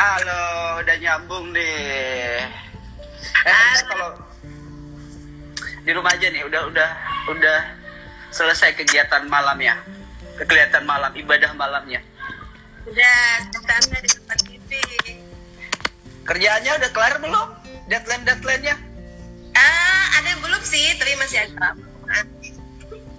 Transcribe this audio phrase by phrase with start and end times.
[0.00, 2.40] Halo, udah nyambung nih.
[3.44, 4.16] Eh, kalau
[5.84, 6.90] di rumah aja nih, udah udah
[7.28, 7.58] udah
[8.32, 9.76] selesai kegiatan malamnya,
[10.40, 12.00] kegiatan malam ibadah malamnya.
[12.88, 14.70] Udah, standar di tempat TV.
[16.24, 17.48] Kerjaannya udah kelar belum?
[17.92, 18.80] Deadline deadline-nya?
[19.52, 21.76] Ah, ada yang belum sih, tapi masih ada.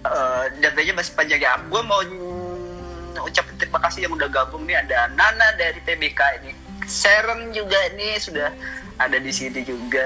[0.02, 1.62] Eh, deadline-nya masih panjang ya.
[1.62, 2.02] Gue mau
[3.22, 4.82] ucapin terima kasih yang udah gabung nih.
[4.82, 8.50] Ada Nana dari TBK ini, Sharon juga nih sudah
[8.98, 10.06] ada di sini juga.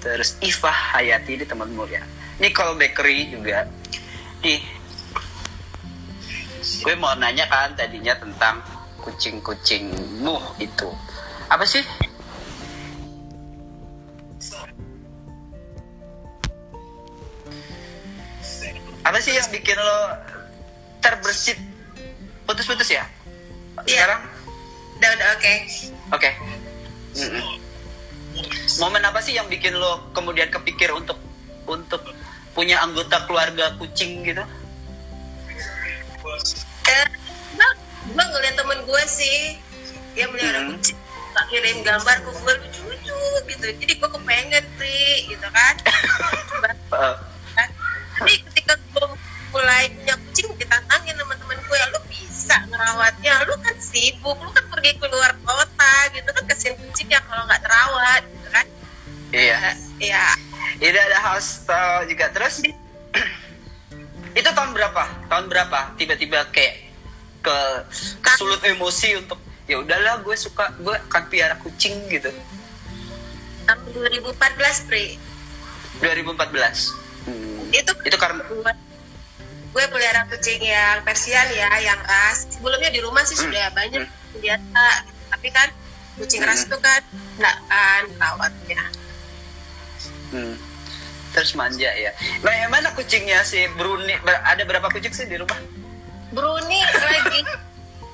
[0.00, 2.00] Terus Iva Hayati ini teman mulia.
[2.40, 3.68] Nicole Bakery juga.
[4.40, 4.64] Nih,
[6.80, 8.64] gue mau nanya kan tadinya tentang
[9.04, 10.88] kucing-kucingmu itu.
[11.52, 11.84] Apa sih?
[19.00, 20.00] Apa sih yang bikin lo
[21.00, 21.58] terbersit
[22.48, 23.04] putus-putus ya?
[23.84, 24.04] Iya.
[24.04, 24.22] Sekarang?
[25.00, 25.54] Udah, udah oke.
[26.12, 26.30] Oke.
[27.16, 27.56] Mm-mm.
[28.84, 31.16] Momen apa sih yang bikin lo kemudian kepikir untuk
[31.64, 32.04] untuk
[32.52, 34.44] punya anggota keluarga kucing gitu?
[36.84, 37.06] Eh,
[38.12, 39.56] gua ngeliat temen gue sih,
[40.12, 40.76] dia melihara Hmm.
[40.76, 40.98] kucing.
[41.30, 43.66] Tak kirim gambar ke gue lucu-lucu gitu.
[43.80, 45.74] Jadi gue kepengen, Pri, gitu kan.
[48.20, 49.06] Tapi ketika gue
[49.54, 54.64] mulai punya kucing, ditantangin sama temen gue, lu bisa ngerawatnya, lu kan sibuk, lu kan
[54.72, 58.66] pergi keluar kota gitu kan kasihan kucing ya kalau nggak terawat gitu kan.
[59.30, 59.58] iya.
[59.72, 60.32] Eh, Ya,
[60.80, 62.64] Ini ada uh, juga terus.
[64.40, 65.28] itu tahun berapa?
[65.28, 65.92] Tahun berapa?
[66.00, 66.88] Tiba-tiba kayak
[67.44, 67.58] ke
[68.24, 69.36] kesulut emosi untuk
[69.68, 72.32] ya udahlah gue suka gue akan piara kucing gitu.
[73.68, 75.20] tahun 2014, Pri.
[76.00, 76.96] 2014.
[77.28, 77.68] Hmm.
[77.76, 78.40] Itu Itu karena
[79.70, 82.50] gue pelihara kucing yang Persian ya, yang ras.
[82.50, 83.46] Sebelumnya di rumah sih Hmm.
[83.46, 84.40] sudah banyak Hmm.
[84.42, 84.84] biasa,
[85.30, 85.68] tapi kan
[86.18, 86.66] kucing ras Hmm.
[86.70, 87.00] itu kan
[87.38, 88.82] nggak kan rawatnya.
[90.30, 90.54] Hmm.
[91.30, 92.10] Terus manja ya.
[92.42, 94.18] Nah, yang mana kucingnya si Bruni?
[94.26, 95.58] Ada berapa kucing sih di rumah?
[96.34, 97.42] Bruni lagi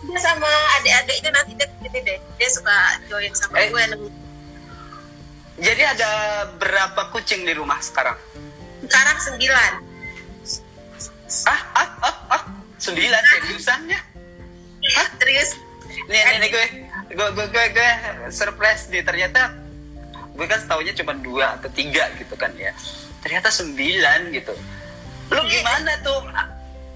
[0.06, 0.48] dia sama
[0.80, 2.76] adik-adiknya nanti dia gini deh, dia suka
[3.08, 3.68] join sama Eh.
[3.72, 3.84] gue.
[5.56, 6.10] Jadi ada
[6.60, 8.16] berapa kucing di rumah sekarang?
[8.84, 9.72] Sekarang sembilan.
[11.46, 12.42] Ah, ah, ah, ah.
[12.78, 14.00] Sembilan seriusannya?
[14.94, 15.06] Hah?
[15.18, 15.58] Serius?
[16.06, 16.66] Nih, nih, nih gue,
[17.18, 17.90] gue, gue, gue, gue
[18.30, 19.02] surprise nih.
[19.02, 19.50] Ternyata
[20.36, 22.70] gue kan tahunya cuma dua atau tiga gitu kan ya.
[23.24, 24.54] Ternyata sembilan gitu.
[25.34, 26.22] Lu gimana tuh?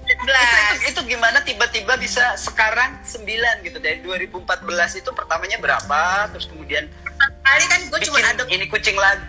[0.01, 0.57] Itu, itu,
[0.91, 6.83] itu gimana tiba-tiba bisa sekarang sembilan gitu dari 2014 itu pertamanya berapa terus kemudian
[7.21, 9.23] Kali kan gue cuma adopsi ini kucing lagi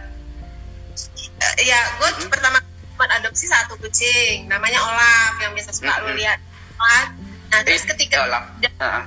[1.62, 2.30] ya gue Hmm.
[2.32, 2.58] pertama
[3.02, 6.22] cuma adopsi satu kucing namanya Olaf yang biasa suka lu Hmm.
[6.22, 6.38] lihat.
[7.50, 8.22] Nah terus Eh, ketika
[8.62, 9.04] dia- Heeh.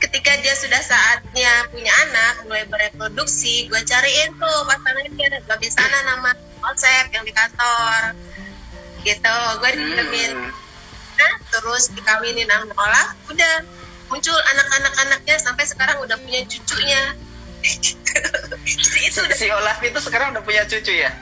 [0.00, 6.32] ketika dia sudah saatnya punya anak mulai bereproduksi gue cariin tuh pasangannya gak bisa nama
[6.64, 8.16] konsep yang di kantor.
[9.04, 10.52] Gitu gue dikirimin Hmm.
[11.20, 13.56] nah, terus dikawinin sama Olaf udah.
[14.08, 17.16] Muncul anak-anak anaknya sampai sekarang udah punya cucunya.
[18.64, 21.12] Jadi itu udah si Olaf itu sekarang udah punya cucu ya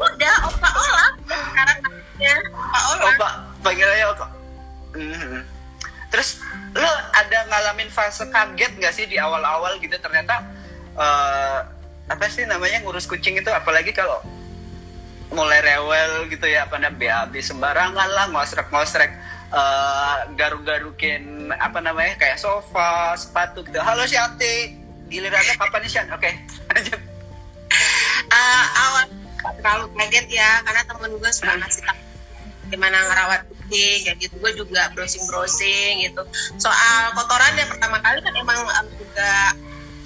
[0.00, 3.32] udah opa Olaf sekarang namanya opa Olaf Oh, Pak,
[3.64, 4.26] panggilannya Opa.
[4.96, 5.40] Mhm.
[6.10, 6.42] Terus
[6.74, 9.94] lo ada ngalamin fase kaget nggak sih di awal-awal gitu?
[10.00, 10.42] Ternyata
[10.98, 11.58] eh,
[12.10, 13.50] apa sih namanya ngurus kucing itu?
[13.52, 14.18] Apalagi kalau
[15.30, 19.10] mulai rewel gitu ya apa namanya BAB sembarangan lah ngosrek-ngosrek
[19.54, 23.78] eh, garuk-garukin apa namanya kayak sofa sepatu gitu.
[23.78, 24.74] Halo Shanti
[25.06, 26.30] gilirannya kapan nih Shan oke.
[26.74, 27.00] Lanjut.
[28.30, 29.19] Eh, awal
[29.60, 32.00] terlalu kaget ya karena temen gue suka ngasih tahu
[32.70, 34.34] gimana ngerawat kucing kayak gitu.
[34.38, 36.22] Gue juga browsing browsing gitu.
[36.56, 39.30] Soal kotorannya pertama kali kan emang em, juga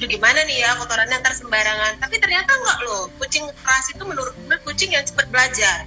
[0.00, 2.00] "Duh, gimana nih ya kotorannya ntar sembarangan.
[2.00, 3.12] Tapi ternyata enggak loh.
[3.20, 5.84] Kucing keras itu menurut gue kucing yang cepat belajar.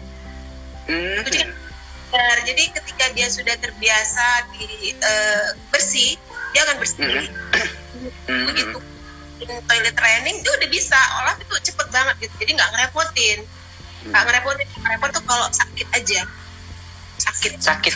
[0.87, 1.25] Mhm.
[1.27, 2.35] kucing yang belajar.
[2.47, 6.15] jadi ketika dia sudah terbiasa di eh, bersih
[6.55, 7.03] dia akan bersih.
[8.29, 8.45] Mhm.
[8.53, 8.79] begitu.
[9.37, 10.97] Toilet training dia udah bisa.
[11.21, 12.33] Olah itu cepet banget gitu.
[12.45, 13.39] Jadi nggak ngerepotin
[14.05, 16.21] nggak ngerepotin Yang ngerepot tuh kalau sakit aja.
[17.17, 17.51] Sakit.
[17.59, 17.93] Sakit.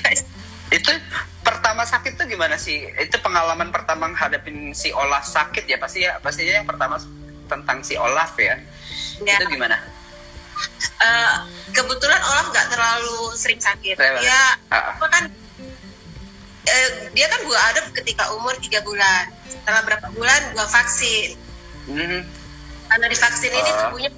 [0.71, 0.92] Itu
[1.45, 2.88] pertama sakit tuh gimana sih?
[2.98, 5.77] Itu pengalaman pertama hadapin si Olaf sakit ya?
[5.77, 6.98] Pasti ya pastinya yang pertama
[7.48, 8.57] tentang si Olaf ya.
[9.21, 9.38] Ya.
[9.38, 9.77] itu gimana?
[11.01, 11.33] Eh,
[11.74, 13.97] kebetulan Olaf nggak terlalu sering sakit.
[13.97, 14.24] Rewel.
[14.25, 14.95] ah.
[14.97, 15.24] apa kan
[16.62, 19.30] eh, dia kan gua adop ketika umur tiga bulan.
[19.50, 21.38] Setelah berapa bulan gua vaksin.
[21.81, 22.21] Mhm.
[22.92, 23.88] karena divaksin ini Ah.
[23.88, 24.12] tubuhnya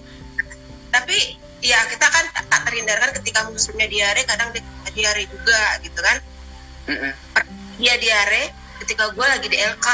[0.89, 4.61] tapi ya kita kan tak terhindarkan ketika musimnya diare kadang dia
[4.91, 6.17] diare juga gitu kan.
[6.83, 7.11] Mhm.
[7.79, 8.51] dia diare
[8.83, 9.87] ketika gue lagi di LK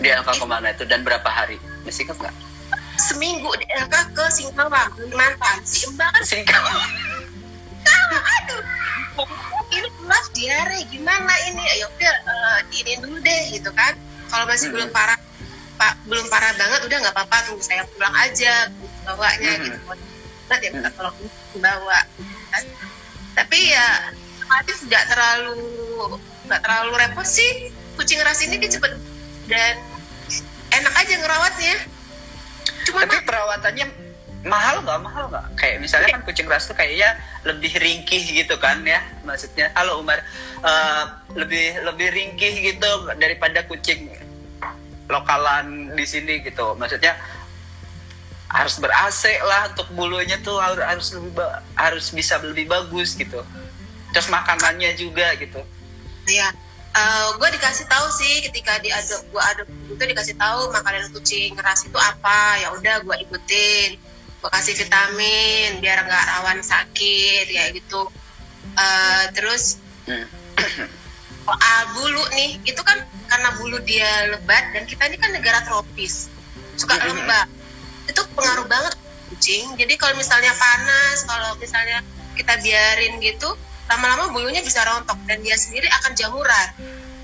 [0.00, 0.86] di LK ke mana itu?
[0.86, 1.58] Dan berapa hari?
[1.84, 2.34] Masih ingat nggak?
[2.96, 6.78] Seminggu di LK ke Singkawang Kalimantan si Mbak kan Singkawang.
[8.12, 8.62] Aduh.
[9.72, 11.64] Ini kelas diare gimana ini?
[11.80, 13.92] Ya udah uh, ini dulu deh gitu kan.
[14.30, 14.74] Kalau masih Hmm.
[14.80, 15.18] belum parah
[15.82, 18.70] pak belum parah banget udah nggak apa-apa tunggu saya pulang aja
[19.02, 19.64] bawanya Hmm.
[19.66, 19.78] gitu.
[20.46, 21.16] Nah, dia minta tolong
[21.58, 21.98] bawa
[22.54, 22.62] kan.
[23.32, 25.58] tapi ya relatif nggak terlalu
[26.46, 27.74] nggak terlalu repot sih.
[27.98, 28.94] Kucing ras ini dia cepet
[29.50, 29.74] dan
[30.70, 31.76] enak aja ngerawatnya.
[32.86, 33.86] Cuma tapi perawatannya
[34.44, 34.98] mahal nggak?
[35.02, 35.46] Mahal nggak?
[35.58, 39.02] Kayak misalnya kan kucing ras tuh kayaknya lebih ringkih gitu kan ya.
[39.26, 40.22] Maksudnya halo Umar
[40.62, 41.04] Eh,
[41.34, 44.06] lebih lebih ringkih gitu daripada kucing
[45.08, 46.74] lokalan di sini gitu.
[46.74, 47.14] Maksudnya
[48.52, 53.16] harus ber AC lah untuk bulunya tuh harus harus lebih ba- harus bisa lebih bagus
[53.16, 53.40] gitu.
[54.12, 55.60] Terus makanannya juga gitu.
[56.28, 56.52] Iya.
[57.40, 61.96] gue dikasih tahu sih ketika diadop gue adop itu dikasih tahu makanan kucing ras itu
[61.96, 62.60] apa.
[62.60, 63.96] Ya udah gue ikutin.
[64.44, 68.12] Gue kasih vitamin biar nggak rawan sakit ya gitu.
[68.76, 70.26] Eh, terus Hmm.
[71.42, 72.58] soal bulu nih.
[72.66, 76.30] Itu kan karena bulu dia lebat dan kita ini kan negara tropis.
[76.78, 77.48] Suka lembab
[78.08, 78.94] itu pengaruh banget
[79.30, 79.74] kucing.
[79.78, 82.02] Jadi kalau misalnya panas kalau misalnya
[82.34, 83.52] kita biarin gitu
[83.90, 86.68] lama-lama bulunya bisa rontok dan dia sendiri akan jamuran.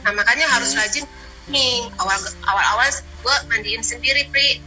[0.05, 1.06] Nah makanya harus rajin
[1.49, 4.61] nih awal awal awal gue mandiin sendiri pri.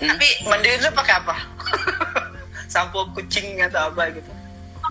[0.00, 0.16] Hmm.
[0.16, 1.36] Tapi- mandiin lu pakai apa?
[2.72, 4.30] Sampo kucing atau apa gitu?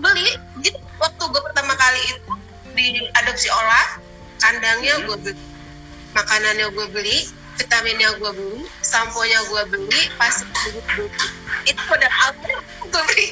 [0.04, 0.36] Beli.
[0.60, 2.32] Jadi waktu gue pertama kali itu
[2.80, 3.88] di adopsi olah
[4.40, 5.08] kandangnya Hmm.
[5.08, 5.36] gue beli
[6.16, 7.18] makanannya gue beli
[7.60, 11.08] vitaminnya gue beli sampo nya gue beli pasti gue beli.
[11.68, 13.28] Itu pada awalnya gue beli.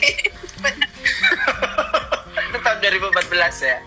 [2.47, 3.77] Itu tahun 2014 ya?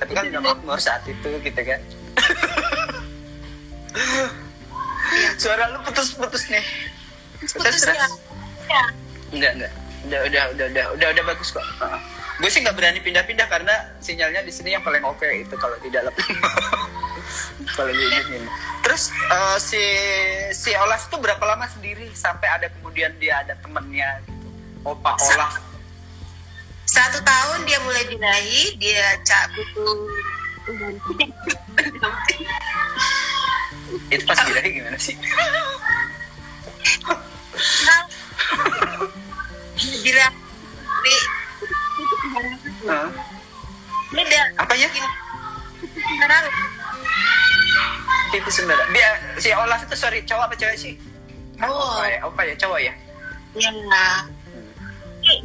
[0.00, 1.80] Tapi kan nggak makmur saat itu gitu kan.
[5.40, 6.64] Suara lu putus-putus nih.
[7.52, 7.92] Putus terus.
[7.92, 8.08] ya.
[8.68, 8.84] Ya
[9.32, 9.72] enggak enggak
[10.02, 11.62] udah udah udah udah udah udah bagus kok
[12.40, 15.90] gue sih nggak berani pindah-pindah karena sinyalnya di sini yang paling oke itu kalau di
[15.92, 16.12] dalam.
[17.72, 18.44] Kalau di sini.
[18.84, 19.84] Terus eh, si
[20.52, 24.48] si Olaf itu berapa lama sendiri sampai ada kemudian dia ada temennya gitu?
[24.84, 25.72] Opa Olaf
[26.92, 29.96] satu tahun dia mulai birahi dia cak butuh
[34.12, 35.16] itu pas birahi gimana sih?
[40.04, 40.36] Birahi
[44.12, 44.40] Beda.
[44.60, 44.88] Apa ya
[45.92, 46.44] sekarang.
[48.32, 50.94] Itu sebenarnya dia si Olaf itu sorry cowok apa cewek sih?
[51.62, 52.02] Oh.
[52.26, 52.92] opa ya ya cowok ya?
[53.56, 53.70] Ya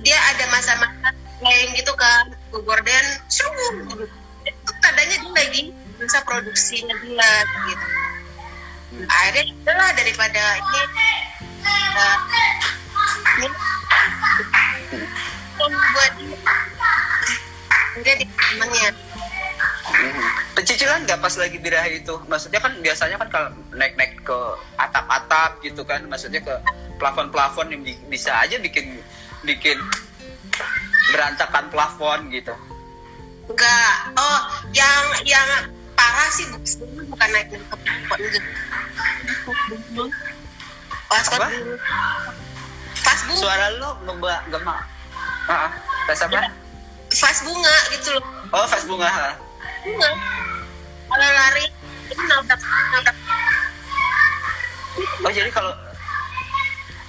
[0.01, 2.81] dia ada masa-masa lain gitu kan syukur
[3.85, 4.05] gitu.
[4.47, 5.61] itu tandanya dia lagi
[6.01, 7.31] bisa produksinya dia
[7.67, 7.85] gitu.
[9.05, 10.81] Akhirnya itulah daripada ini
[11.67, 12.17] uh,
[13.37, 13.47] ini
[15.67, 16.11] yang buat
[17.97, 18.89] dia di temennya.
[20.53, 22.13] Pecicilan nggak pas lagi birahi itu?
[22.27, 24.37] Maksudnya kan biasanya kan kalau naik-naik ke
[24.77, 26.53] atap-atap gitu kan, maksudnya ke
[26.97, 29.01] plafon-plafon yang bi- bisa aja bikin
[29.45, 29.77] bikin
[31.13, 32.51] berantakan plafon gitu.
[33.47, 34.39] enggak oh
[34.75, 35.47] yang yang
[35.95, 36.59] parah sih bu-
[37.07, 38.39] bukan naik naik ke pohon gitu
[41.07, 41.47] pas Apa?
[43.07, 44.83] pas bunga Suara lu ngebak gemak.
[45.47, 45.71] Ah,
[46.05, 46.41] pas apa?
[47.07, 49.07] vas bunga gitu loh Oh, pas bunga.
[49.07, 49.29] ha.
[49.81, 50.09] bunga
[51.07, 51.65] kalau lari
[52.05, 52.59] itu nabrak
[52.91, 53.17] nabrak
[55.23, 55.71] Oh, jadi kalau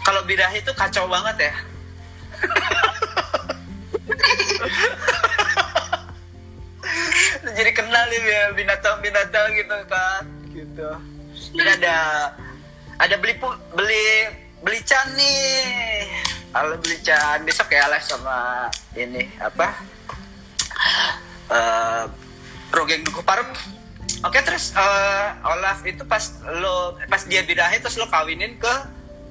[0.03, 1.55] kalau birahi itu kacau banget ya.
[7.49, 10.89] jadi kenal nih ya binatang-binatang gitu kan gitu
[11.55, 11.97] ini ada
[12.99, 13.35] ada beli
[13.75, 14.07] beli
[14.63, 16.07] beli can nih
[17.05, 19.67] can besok ya les sama ini apa?
[21.49, 22.03] Eh
[22.69, 23.49] rogeng duku parut
[24.21, 26.21] oke terus eh, Olaf itu pas
[26.61, 28.75] lo pas dia birahi terus lo kawinin ke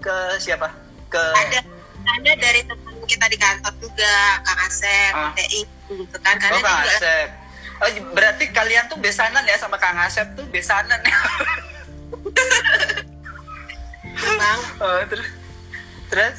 [0.02, 0.74] ke siapa?
[1.08, 1.60] Ke ada
[2.08, 5.32] ada dari teman kita di kantor juga kang Asep Ah.
[5.36, 6.36] TI gitu kan.
[6.40, 7.30] Karena oh Kang juga Asep.
[7.78, 10.98] Oh, berarti kalian tuh besanan ya sama Kang Asep tuh besanan.
[14.18, 14.60] Ya bang.
[14.82, 15.30] Oh, terus
[16.10, 16.38] terus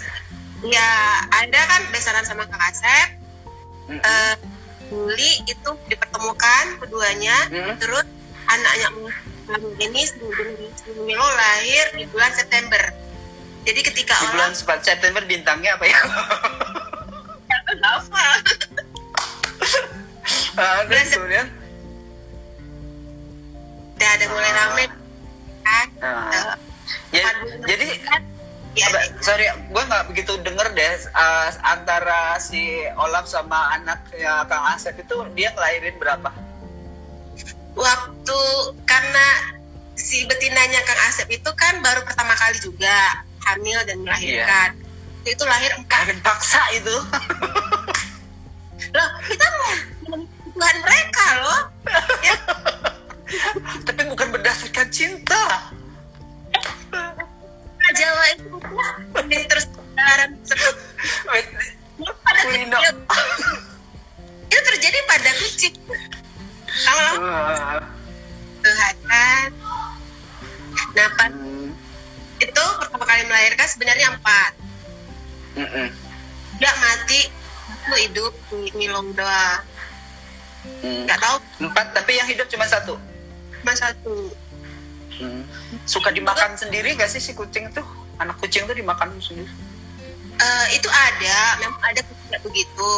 [0.60, 0.88] ya
[1.30, 3.08] ada kan besaran sama kang Asep
[3.88, 4.00] Mm-mm.
[4.00, 4.34] eh,
[4.88, 7.74] Juli itu dipertemukan keduanya Mm.
[7.78, 8.06] terus
[8.48, 8.88] anaknya
[9.78, 10.48] ini sebelum
[11.30, 12.80] lahir di bulan September
[13.62, 15.98] jadi ketika di bulan orang September bintangnya apa ya
[17.80, 18.22] apa
[20.58, 21.46] Ah, Bulan terus kemudian
[23.94, 24.56] udah ada mulai Ah.
[24.58, 24.84] rame
[25.60, 26.30] kan Ah.
[26.30, 26.44] Eh,
[27.10, 27.86] Ya, perpaduan jadi
[28.76, 34.64] ya, Apa, sorry, gue nggak begitu denger deh uh, antara si Olaf sama anaknya Kang
[34.74, 36.30] Asep itu dia ngelahirin berapa?
[37.78, 38.40] waktu
[38.82, 39.26] karena
[39.94, 44.74] si betinanya Kang Asep itu kan baru pertama kali juga hamil dan melahirkan
[45.22, 46.96] itu lahir empat Kawin paksa itu.
[48.88, 49.70] loh kita mau
[50.08, 51.60] kebutuhan mereka loh
[52.24, 52.36] ya
[53.86, 55.68] Tapi bukan berdasarkan cinta.
[57.96, 58.56] Jawa itu
[59.28, 60.30] ya, terus sekarang
[61.32, 61.46] Wait,
[61.98, 62.96] pada kecil.
[64.48, 65.74] Itu terjadi pada kucing.
[66.88, 67.14] Uh,
[68.62, 68.94] Tuhan.
[69.06, 69.50] Kan
[70.94, 71.74] nah pas hmm,
[72.38, 74.52] itu pertama kali melahirkan sebenarnya empat.
[75.58, 75.88] Mm-mm,
[76.58, 77.20] nggak mati
[77.88, 79.62] aku hidup di Milong doang.
[80.84, 81.08] Mm.
[81.08, 81.36] nggak tahu.
[81.66, 82.94] Empat, tapi yang hidup cuma satu.
[83.58, 84.30] cuma satu.
[85.88, 87.84] Suka dimakan sendiri gak sih si kucing tuh?
[88.20, 89.48] Anak kucing tuh dimakan sendiri.
[90.38, 92.90] Eh, itu ada memang ada kucing begitu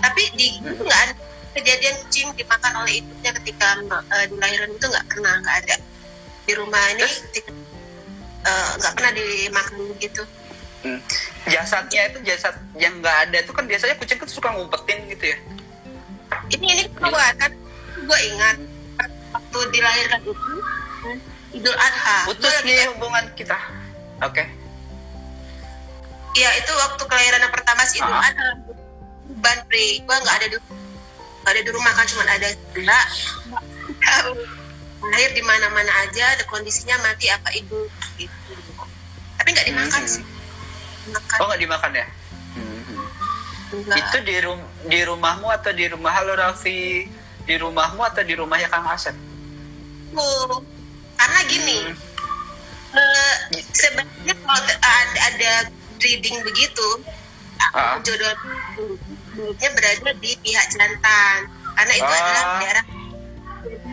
[0.00, 0.74] tapi di Hmm.
[0.74, 1.14] itu nggak ada
[1.54, 5.74] kejadian kucing dimakan oleh ibunya ketika eh, di lahiran itu nggak pernah nggak ada
[6.48, 7.06] di rumah ini
[8.42, 10.22] eh, nggak pernah dimakan begitu
[10.80, 10.96] Hmm.
[11.44, 15.38] Jasadnya itu jasad yang nggak ada itu kan biasanya kucing tuh suka ngumpetin gitu ya.
[16.56, 17.52] ini ini gue kan
[18.00, 18.56] gue ingat
[19.28, 20.32] waktu dilahirkan itu
[21.50, 23.58] Idul Adha Putus Gua nih hubungan kita.
[24.22, 24.44] Oke.
[26.30, 28.22] Iya itu waktu kelahiran yang pertama si Idul Ah.
[28.22, 28.48] Adha
[29.30, 30.56] ban pri gue nggak ada di
[31.40, 33.06] nggak ada di rumah kan cuma ada enggak
[35.10, 38.52] lahir di mana mana aja ada kondisinya mati apa ibu gitu
[39.38, 40.12] tapi nggak dimakan Hmm.
[40.12, 40.24] sih
[41.08, 42.06] makan Oh nggak dimakan ya?
[43.70, 43.96] enggak.
[43.96, 47.06] Itu di rum di rumahmu atau di rumah Halo Raffi?
[47.40, 49.14] Di rumahmu atau di rumahnya Kang Asep?
[50.12, 50.60] Oh,
[51.20, 51.78] karena gini
[52.90, 53.34] Hmm.
[53.70, 55.52] sebenarnya kalau ada, ada
[56.00, 56.88] reading begitu
[57.70, 58.02] Ah.
[58.02, 58.34] jodoh
[59.30, 61.38] dulunya berada di pihak jantan
[61.76, 62.18] karena itu Ah.
[62.18, 62.84] adalah daerah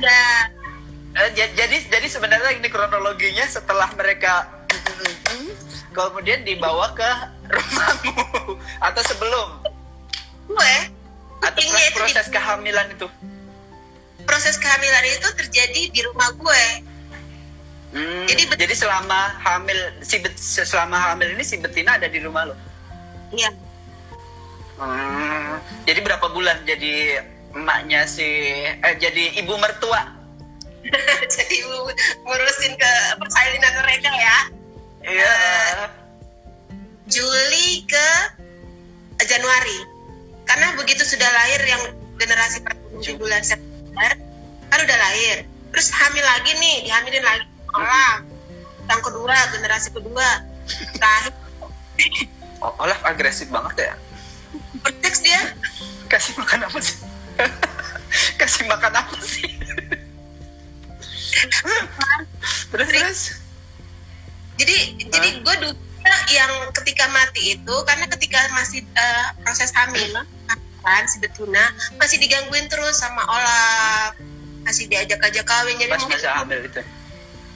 [0.01, 0.23] ya
[1.29, 4.49] ja- jadi jadi sebenarnya ini kronologinya setelah mereka
[5.93, 7.09] kemudian dibawa ke
[7.45, 8.13] rumahmu
[8.87, 9.47] atau sebelum
[10.47, 10.75] gue
[11.37, 11.61] atau
[11.93, 13.05] proses kehamilan itu?
[14.25, 16.63] proses kehamilan itu terjadi di rumah gue
[17.87, 22.19] Hmm, Jadi bet- jadi selama hamil si bet, selama hamil ini si betina ada di
[22.19, 22.55] rumah lo.
[23.31, 23.47] iya.
[24.77, 27.23] Hmm, jadi berapa bulan jadi
[27.55, 28.27] emaknya si
[28.69, 30.03] eh jadi ibu mertua?
[31.33, 34.37] jadi gu- ngurusin ke persalinan mereka ya?
[35.01, 35.35] Iya.
[37.07, 38.07] Juli ke
[39.23, 39.79] Januari.
[40.43, 41.83] Karena begitu sudah lahir yang
[42.15, 44.11] generasi pertama di bulan September
[44.67, 45.47] kan udah lahir.
[45.71, 47.45] Terus hamil lagi nih dihamilin lagi
[47.77, 48.25] orang
[48.87, 50.27] yang kedua generasi kedua
[50.95, 51.33] terakhir
[52.57, 53.93] Oh, Olaf agresif banget ya.
[54.81, 55.53] berteks dia
[56.09, 56.97] Kasih makan apa sih?
[58.41, 59.45] Kasih makan apa sih?
[62.73, 63.21] terus terus.
[64.57, 70.25] jadi jadi gue duga yang ketika mati itu karena ketika masih eh, proses hamil
[70.81, 71.61] kan si betina
[71.99, 74.15] masih digangguin terus sama Olaf
[74.63, 76.81] masih diajak-ajak kawin jadi Pas mungkin masa hamil itu.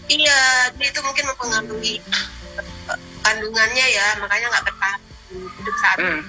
[0.07, 0.39] Iya
[0.73, 1.95] dia itu mungkin mempengaruhi
[2.89, 4.99] eh, kandungannya ya makanya nggak bertahan
[5.31, 6.21] hidup saat Hmm.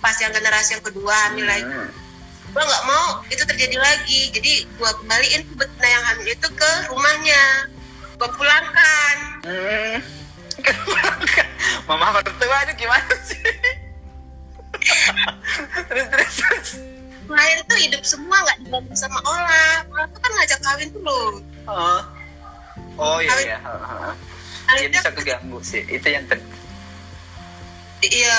[0.00, 1.90] pas yang generasi yang kedua hamil lagi Hmm.
[2.50, 7.42] gue nggak mau itu terjadi lagi jadi gue kembaliin betina yang hamil itu ke rumahnya
[8.18, 9.96] gue pulangkan Hmm.
[11.88, 13.40] Mama mertua itu gimana sih?
[15.88, 16.68] terus terus terus.
[17.66, 22.00] tuh hidup semua nggak dibantu sama Olaf Olaf tuh kan ngajak kawin tuh loh Oh.
[23.00, 23.58] Oh iya iya.
[23.58, 24.12] Dia
[24.68, 25.82] akhirnya bisa keganggu sih.
[25.82, 26.38] Itu yang ter
[28.00, 28.36] iya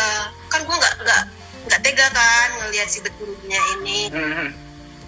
[0.47, 1.21] kan gue nggak nggak
[1.65, 4.49] nggak tega kan ngelihat si betinanya ini Hmm.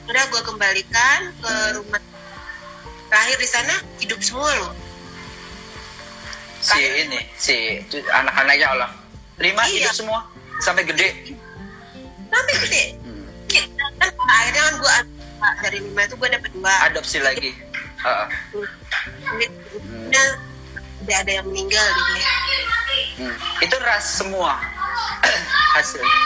[0.06, 1.98] udah gue kembalikan ke rumah
[3.10, 4.74] terakhir di sana hidup semua loh
[6.62, 7.82] si ini si
[8.14, 8.90] anak-anaknya Allah
[9.38, 9.90] lima Iya.
[9.90, 10.22] hidup semua
[10.62, 11.34] sampai gede
[12.30, 13.26] sampai gede Hmm.
[13.98, 14.94] kan akhirnya kan gue
[15.60, 17.58] dari lima itu gue dapet dua adopsi lagi
[17.98, 18.28] Heeh.
[20.14, 20.30] Nah,
[21.04, 22.22] udah ada yang meninggal di sini.
[23.14, 23.36] Hmm.
[23.62, 24.58] itu ras semua
[25.76, 26.18] hasilnya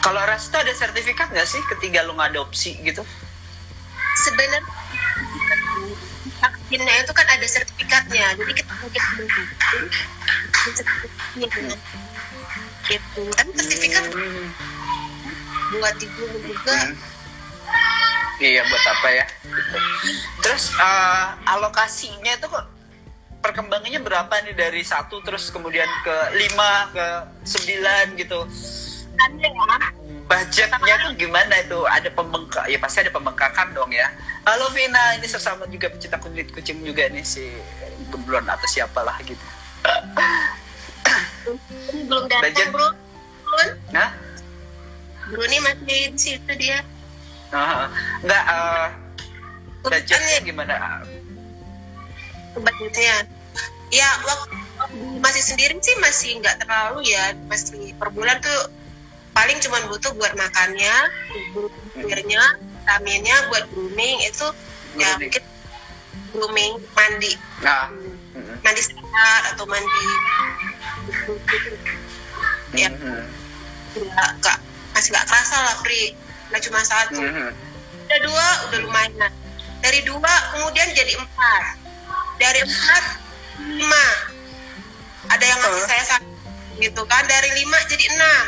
[0.00, 3.02] kalau ras itu ada sertifikat nggak sih ketika lu ngadopsi gitu
[4.14, 4.62] Sebenarnya
[6.38, 9.02] vaksinnya itu kan ada sertifikatnya, jadi kita mungkin
[10.70, 11.76] sertifikatnya
[12.86, 13.20] gitu.
[13.34, 14.48] Tapi sertifikat Hmm.
[15.74, 16.94] buat ibu juga Hmm.
[18.44, 19.24] Iya buat apa ya?
[19.48, 19.76] Gitu.
[20.44, 22.66] terus eh, alokasinya itu kok
[23.40, 27.06] perkembangannya berapa nih dari satu terus kemudian ke lima ke
[27.44, 28.40] sembilan gitu?
[29.14, 29.78] Ada ya.
[30.24, 31.80] Budgetnya tuh gimana itu?
[31.84, 34.08] Ada pembengkak ya pasti ada pembengkakan dong ya.
[34.48, 37.44] Halo Vina ini sesama juga pecinta kulit kucing juga nih si
[38.08, 39.44] Geblon atau siapalah gitu.
[42.08, 42.68] Belum datang Budget.
[42.72, 42.88] bro.
[43.44, 43.76] Belum.
[43.92, 44.08] nah
[45.28, 46.80] bro ini masih di situ dia
[47.54, 47.86] ah,
[48.26, 48.86] nggak eh,
[49.86, 50.76] budgetnya gimana?
[52.58, 53.16] Budgetnya.
[53.94, 54.58] Ya waktu
[55.22, 57.32] masih sendiri sih masih nggak terlalu ya.
[57.46, 58.74] Masih per bulan tuh
[59.34, 60.94] paling cuma butuh buat makannya
[62.02, 64.18] airnya vitaminnya buat grooming.
[64.26, 64.50] Itu
[64.98, 65.30] ya Grooming.
[65.30, 65.42] mungkin
[66.34, 67.32] grooming mandi.
[67.62, 67.86] Nah.
[68.34, 70.06] Mm, mandi sehat atau mandi.
[72.74, 72.90] Ya.
[72.90, 73.22] Mm,
[73.94, 74.58] nggak nggak
[74.94, 76.23] masih nggak kerasa lah Pri
[76.54, 77.18] nggak cuma satu.
[77.18, 77.50] Mm, mm.
[78.06, 79.32] udah dua udah lumayan.
[79.82, 81.62] Dari dua kemudian jadi empat.
[82.38, 83.04] Dari empat
[83.74, 84.06] lima.
[85.34, 85.88] Ada yang ngasih Oh.
[85.90, 86.30] saya satu
[86.78, 87.26] gitu kan?
[87.26, 88.44] Dari lima jadi enam.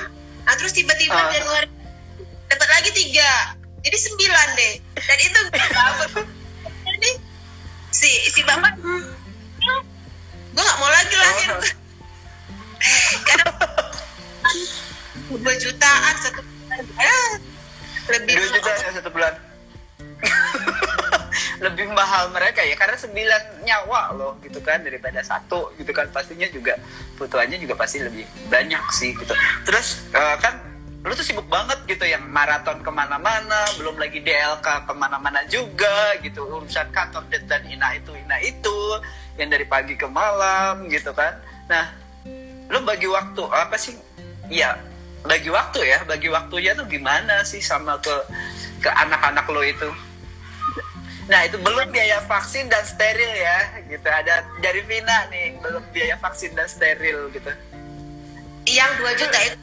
[0.46, 1.30] Nah terus tiba-tiba Oh.
[1.34, 1.66] Januari
[2.46, 3.58] dapat lagi tiga.
[3.82, 4.74] Jadi sembilan deh.
[5.02, 5.40] Dan itu
[6.86, 7.10] jadi
[7.90, 11.62] si si bapak gue nggak mau lagi lahir Oh.
[13.26, 13.50] karena
[15.26, 17.30] dua jutaan satu bulan Eh,
[18.10, 19.34] lebih dua juta ya satu bulan.
[21.64, 26.08] Lebih mahal mereka ya karena sembilan nyawa loh gitu kan daripada satu gitu kan.
[26.12, 26.76] Pastinya juga
[27.16, 29.32] butuhannya juga pasti lebih banyak sih gitu.
[29.64, 30.60] Terus eh, kan
[31.06, 36.16] lu tuh sibuk banget gitu yang maraton ke mana-mana belum lagi DLK ke mana-mana juga
[36.20, 36.44] gitu.
[36.44, 38.78] Urusan kantor dan ina itu ina itu
[39.40, 41.36] yang dari pagi ke malam gitu kan.
[41.72, 41.92] Nah
[42.68, 43.96] lu bagi waktu apa sih?
[44.46, 44.76] Ya
[45.26, 48.14] bagi waktu ya bagi waktunya tuh gimana sih sama ke
[48.80, 49.90] ke anak-anak lo itu?
[51.26, 53.58] Nah itu belum biaya vaksin dan steril ya
[53.90, 54.06] gitu.
[54.06, 57.50] Ada dari Vina nih belum biaya vaksin dan steril gitu.
[58.66, 59.56] Yang 2 juta itu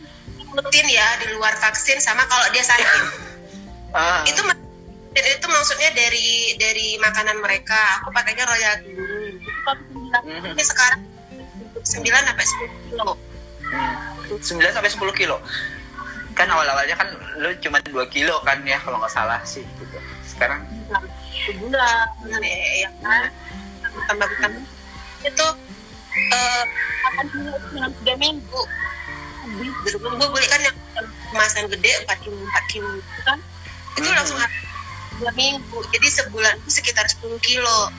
[0.54, 2.88] rutin ya di luar vaksin sama kalau dia sakit.
[3.94, 4.42] Ah, itu
[5.14, 8.02] itu maksudnya dari dari makanan mereka.
[8.02, 9.38] Aku pakainya royal dulu
[10.26, 10.58] Mhm.
[10.58, 11.02] ini sekarang
[11.86, 13.14] 9 sampai 10 kilo
[14.38, 15.38] hmm, 9 sampai 10 kilo.
[16.34, 19.98] Kan awal-awalnya kan lu cuma 2 kilo kan ya kalau nggak salah sih gitu.
[20.26, 20.66] Sekarang?
[21.46, 22.08] Sebulan.
[22.42, 23.30] Ya, kan
[24.10, 24.64] tambah vitamin
[25.24, 25.48] itu
[26.34, 26.64] eh
[28.02, 28.62] tiga minggu.
[29.44, 30.78] Habis gue beli kan yang
[31.30, 33.38] kemasan gede 4 kilo 4 kilo gitu kan.
[34.00, 34.16] Itu Mhm.
[34.18, 34.40] langsung
[35.22, 35.78] dua minggu.
[35.94, 37.92] Jadi sebulan itu sekitar 10 kilo.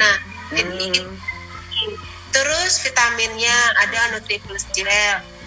[0.00, 0.14] Nah
[0.52, 0.88] jadi
[1.72, 1.98] Hmm,
[2.30, 4.86] terus vitaminnya ada Nutriplus gel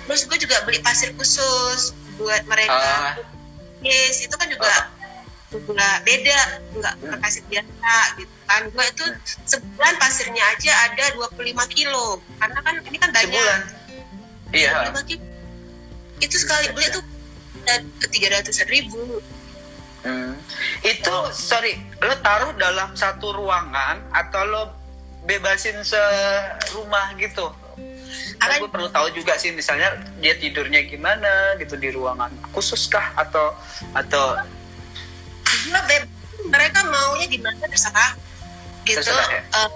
[0.06, 2.74] terus gue juga beli pasir khusus buat mereka.
[2.74, 3.14] Ah.
[3.86, 4.90] yes itu kan juga
[5.54, 6.40] juga beda
[6.74, 8.62] nggak nggak pasir biasa gitu kan.
[8.72, 9.06] Gue itu
[9.46, 12.22] sebulan pasirnya aja ada 25 kilo.
[12.40, 13.30] Karena kan ini kan banyak.
[13.34, 13.62] Sebulan?
[14.54, 14.72] Iya.
[14.94, 15.24] 25 kilo.
[16.24, 17.04] Itu sekali beli tuh
[18.14, 19.20] tiga ratus ribu.
[20.06, 20.38] Hmm.
[20.86, 24.64] Itu sorry, lo taruh dalam satu ruangan atau lo
[25.26, 27.50] bebasin serumah gitu?
[28.40, 33.14] Akan- gue perlu tahu juga sih, misalnya dia tidurnya gimana gitu di ruangan khusus kah
[33.16, 33.54] atau
[33.94, 34.40] atau
[35.88, 36.04] beb.
[36.46, 38.14] Mereka maunya gimana terserah
[38.86, 39.02] gitu.
[39.02, 39.42] Terserah, ya?
[39.42, 39.70] Eh,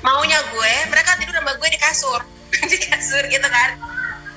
[0.00, 2.20] maunya gue mereka tidur sama gue di kasur.
[2.72, 3.70] Di kasur gitu kan.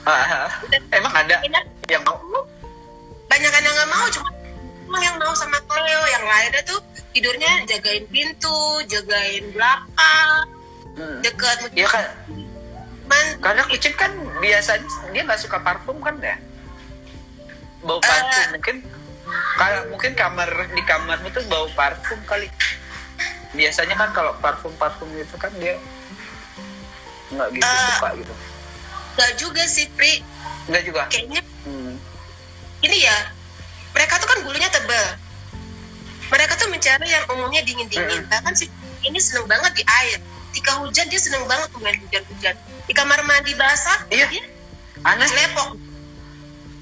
[0.03, 0.51] Ah,
[0.91, 1.39] emang ada
[1.87, 2.19] yang mau?
[3.31, 4.27] banyak yang nggak mau cuma
[4.83, 6.01] cuma yang mau sama Cleo.
[6.11, 6.79] Yang lainnya tuh
[7.15, 8.57] tidurnya jagain pintu
[8.91, 10.51] jagain belakang
[10.91, 11.23] Hmm.
[11.23, 12.03] deket Ya kan,
[13.11, 16.39] man karena kucing kan biasanya dia nggak suka parfum kan ya?
[17.83, 18.47] Bau parfum Eh.
[18.55, 18.75] mungkin
[19.57, 22.47] kalau mungkin kamar di kamarmu tuh bau parfum kali.
[23.51, 25.75] Biasanya kan kalau parfum parfum gitu kan dia
[27.29, 27.87] nggak gitu Eh.
[27.91, 28.33] suka gitu.
[29.11, 30.23] nggak juga sih Pri
[30.67, 31.01] Nggak juga.
[31.07, 31.99] kayaknya Hmm.
[32.81, 33.17] ini ya
[33.91, 35.05] mereka tuh kan bulunya tebal
[36.27, 38.71] mereka tuh mencari yang umumnya dingin dingin bahkan si
[39.03, 40.19] ini seneng banget di air
[40.51, 44.27] ketika hujan dia seneng banget main hujan hujan di kamar mandi basah Iya.
[44.27, 44.43] dia
[45.01, 45.25] Aneh.
[45.25, 45.79] lepok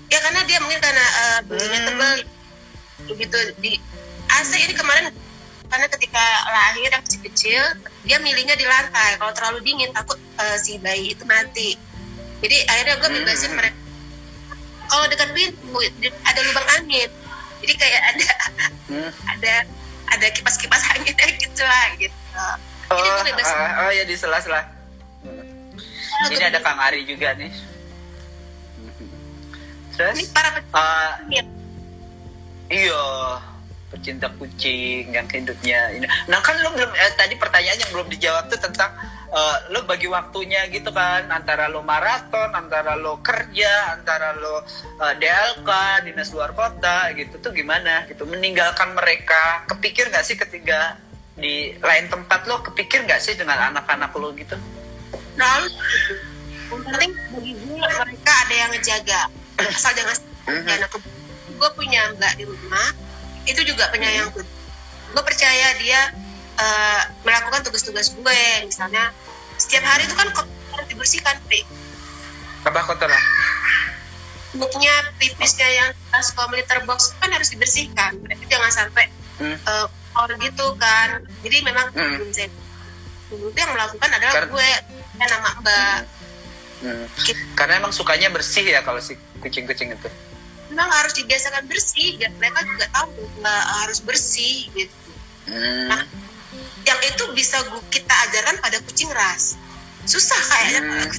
[0.09, 1.87] ya karena dia mungkin karena eh, bulunya Hmm.
[1.87, 2.13] tebal
[3.05, 3.71] begitu di
[4.27, 5.13] AC ini kemarin
[5.69, 7.61] karena ketika lahir yang kecil kecil
[8.03, 11.77] dia milihnya di lantai kalau terlalu dingin takut eh, si bayi itu mati
[12.41, 13.57] jadi akhirnya gue bebasin Hmm.
[13.57, 13.77] mereka
[14.89, 15.77] kalau dekat pintu
[16.25, 17.09] ada lubang angin
[17.61, 18.27] jadi kayak ada
[18.89, 19.11] Hmm.
[19.29, 19.53] ada
[20.09, 22.17] ada kipas kipas anginnya gitu lah gitu
[22.89, 24.65] Oh, ah, oh ya di sela-sela.
[25.21, 26.33] Hmm.
[26.33, 27.53] Ini ada Kang Ari juga nih.
[29.99, 31.43] ini Terus, para ah, pecinta
[32.71, 33.05] iya,
[33.91, 36.07] pecinta kucing yang hidupnya ini.
[36.31, 38.95] Nah kan lo belum eh, tadi pertanyaan yang belum dijawab tuh tentang
[39.33, 44.63] uh, lo bagi waktunya gitu kan antara lo maraton, antara lo kerja, antara lo
[45.03, 45.69] uh, DLK
[46.07, 50.95] dinas luar kota gitu tuh gimana gitu meninggalkan mereka kepikir nggak sih ketika
[51.39, 54.55] di lain tempat lo kepikir nggak sih dengan anak-anak lo gitu?
[55.35, 55.63] Nah,
[56.69, 59.21] yang penting bagi gue mereka ada yang ngejaga
[59.59, 60.15] asal jangan
[60.49, 60.65] Mhm.
[60.65, 60.91] anak
[61.49, 62.89] gue punya mbak di rumah
[63.43, 64.57] itu juga penyayang kucing
[65.09, 66.01] gue percaya dia
[66.59, 69.13] eh, melakukan tugas-tugas gue misalnya
[69.55, 71.63] setiap hari itu kan kotor dibersihkan Pri.
[72.63, 73.07] Apa kotor?
[74.49, 79.07] Pupuknya, pipisnya yang suka litter box kan harus dibersihkan itu jangan sampai
[79.39, 79.55] Hmm.
[79.55, 82.17] eh, kotor gitu kan jadi memang Hmm.
[82.21, 82.49] itu
[83.53, 84.69] yang melakukan adalah Karena- gue
[85.15, 85.99] dan nama mbak
[86.79, 87.03] Hmm.
[87.53, 90.07] Karena emang sukanya bersih ya kalau si kucing-kucing itu.
[90.69, 94.95] memang harus dibiasakan bersih dan mereka juga tahu nggak harus bersih gitu
[95.45, 95.89] Hmm.
[95.89, 96.01] Nah,
[96.81, 99.59] yang itu bisa kita ajarkan pada kucing ras
[100.05, 101.09] susah kayaknya Hmm.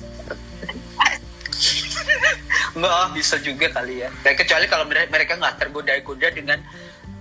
[2.73, 4.09] Mbak, oh, bisa juga kali ya.
[4.23, 6.57] Dan kecuali kalau mere- mereka nggak tergoda-goda dengan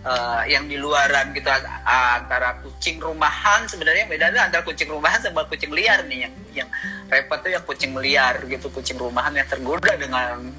[0.06, 1.50] uh, yang di luaran gitu
[1.88, 6.34] antara kucing rumahan sebenarnya bedanya antara kucing rumahan sama kucing liar nih yang
[6.64, 6.70] yang
[7.10, 10.52] repot tuh yang kucing liar gitu kucing rumahan yang tergoda dengan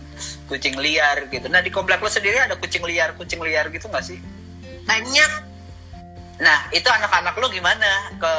[0.48, 1.46] kucing liar gitu.
[1.48, 4.18] Nah di komplek lo sendiri ada kucing liar kucing liar gitu nggak sih?
[4.85, 5.50] banyak
[6.40, 8.16] Nah, itu anak-anak lo gimana?
[8.16, 8.33] Ke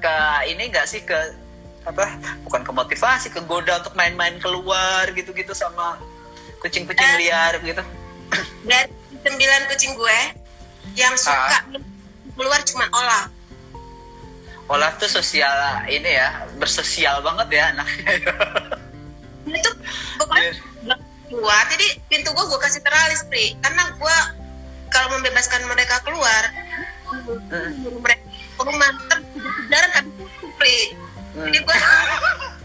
[0.00, 0.14] ke
[0.48, 1.16] ini enggak sih ke
[1.84, 2.16] apa?
[2.48, 6.00] Bukan ke motivasi, ke goda untuk main-main keluar gitu-gitu sama
[6.64, 7.28] kucing-kucing Eh.
[7.28, 7.84] liar gitu.
[8.64, 8.88] dari
[9.20, 10.18] sembilan kucing gue
[10.94, 11.62] yang suka Ah.
[12.32, 13.24] keluar cuma olah
[14.70, 15.52] Olah tuh sosial
[15.84, 18.14] ini ya, bersosial banget ya anaknya.
[19.44, 19.70] itu
[20.16, 20.50] pokoknya
[20.86, 23.52] nggak keluar jadi pintu gue gue kasih teralis pri.
[23.60, 24.16] Karena gue
[24.88, 26.42] kalau membebaskan mereka keluar
[28.00, 28.24] mereka
[28.56, 30.78] ke rumah habis itu pri.
[31.36, 31.76] Jadi gue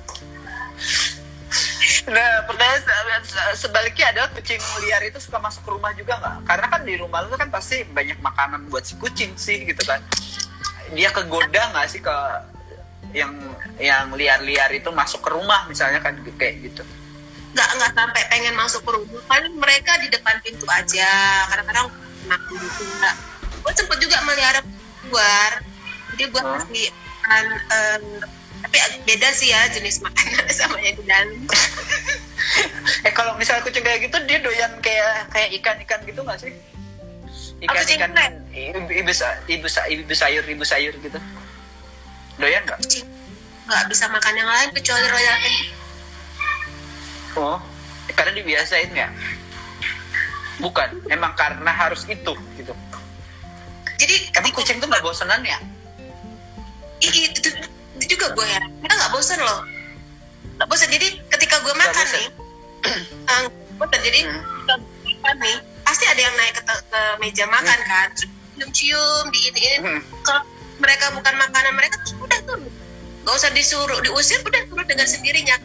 [2.08, 2.82] Nah, pertanyaan
[3.20, 6.36] se- se- sebaliknya adalah kucing liar itu suka masuk ke rumah juga nggak?
[6.46, 10.00] Karena kan di rumah lu kan pasti banyak makanan buat si kucing sih gitu kan.
[10.89, 12.15] Dia kegoda nggak sih ke
[13.12, 13.36] yang
[13.78, 16.84] yang liar-liar itu masuk ke rumah misalnya kan kayak gitu.
[17.48, 21.10] nggak nggak sampai pengen masuk ke rumah paling mereka di depan pintu aja
[21.48, 21.89] kadang-kadang
[22.24, 23.15] makan gitu nggak
[23.58, 24.62] gue sempet juga melihara
[25.02, 25.52] keluar
[26.13, 26.54] jadi gue Hmm.
[26.54, 28.04] makan em,
[28.63, 31.30] tapi beda sih ya jenis makanan sama yang di dalam
[33.06, 36.54] Eh kalau misalnya kucing kayak gitu dia doyan kayak kayak ikan-ikan gitu nggak sih?
[37.60, 38.28] kucing Ikan-ikan lele?
[38.56, 39.12] ibu, ibu,
[39.52, 41.20] ibu, sa- ibu sayur ibu sayur gitu.
[42.39, 42.80] Doyan nggak?
[43.67, 45.65] nggak bisa makan yang lain kecuali royal candy
[47.36, 47.60] Oh,
[48.15, 49.12] karena dibiasain ya?
[50.58, 52.74] Bukan, emang karena harus itu gitu.
[54.00, 55.60] jadi Emang kucing tuh nggak bosenan ya?
[56.98, 57.52] Itu,
[58.08, 59.60] itu juga gue ya mereka nggak bosan loh.
[60.56, 62.15] Nggak bosan jadi ketika gue makan bosan.
[62.15, 62.28] nih
[63.80, 64.41] bosan jadi Hmm.
[65.04, 68.08] makan nih pasti ada yang naik ke, ke meja makan kan.
[68.15, 70.02] Terus cium-cium di ini ini Hmm.
[70.24, 70.41] kalau
[70.78, 72.72] mereka bukan makanan mereka terus udah turun.
[73.22, 75.60] Nggak usah disuruh diusir udah turun dengan sendirinya.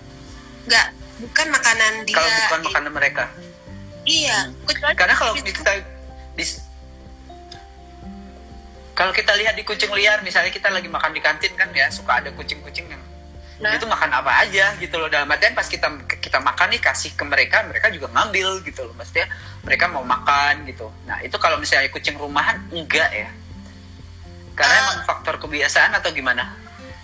[0.66, 0.86] Nggak
[1.22, 2.18] bukan makanan dia.
[2.18, 3.24] Kalau bukan makanan mereka.
[4.02, 4.50] iya.
[4.66, 5.72] Kecuali Karena kalau kita
[8.92, 12.20] kalau kita lihat di kucing liar, misalnya kita lagi makan di kantin kan ya, suka
[12.20, 13.02] ada kucing-kucing yang
[13.62, 13.78] Nah.
[13.78, 15.06] itu makan apa aja gitu loh.
[15.06, 15.86] Dalam artian pas kita
[16.18, 18.94] kita makan nih kasih ke mereka, mereka juga ngambil gitu loh.
[18.98, 19.30] Maksudnya
[19.62, 20.90] mereka mau makan gitu.
[21.06, 23.30] Nah itu kalau misalnya kucing rumahan enggak ya.
[24.58, 24.82] Karena Eh.
[24.82, 26.58] emang faktor kebiasaan atau gimana?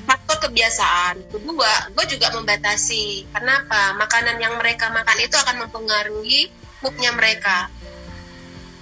[0.09, 1.21] faktor kebiasaan.
[1.29, 3.29] Kedua, gue juga membatasi.
[3.29, 3.93] Kenapa?
[3.93, 6.49] Makanan yang mereka makan itu akan mempengaruhi
[6.81, 7.69] moodnya mereka.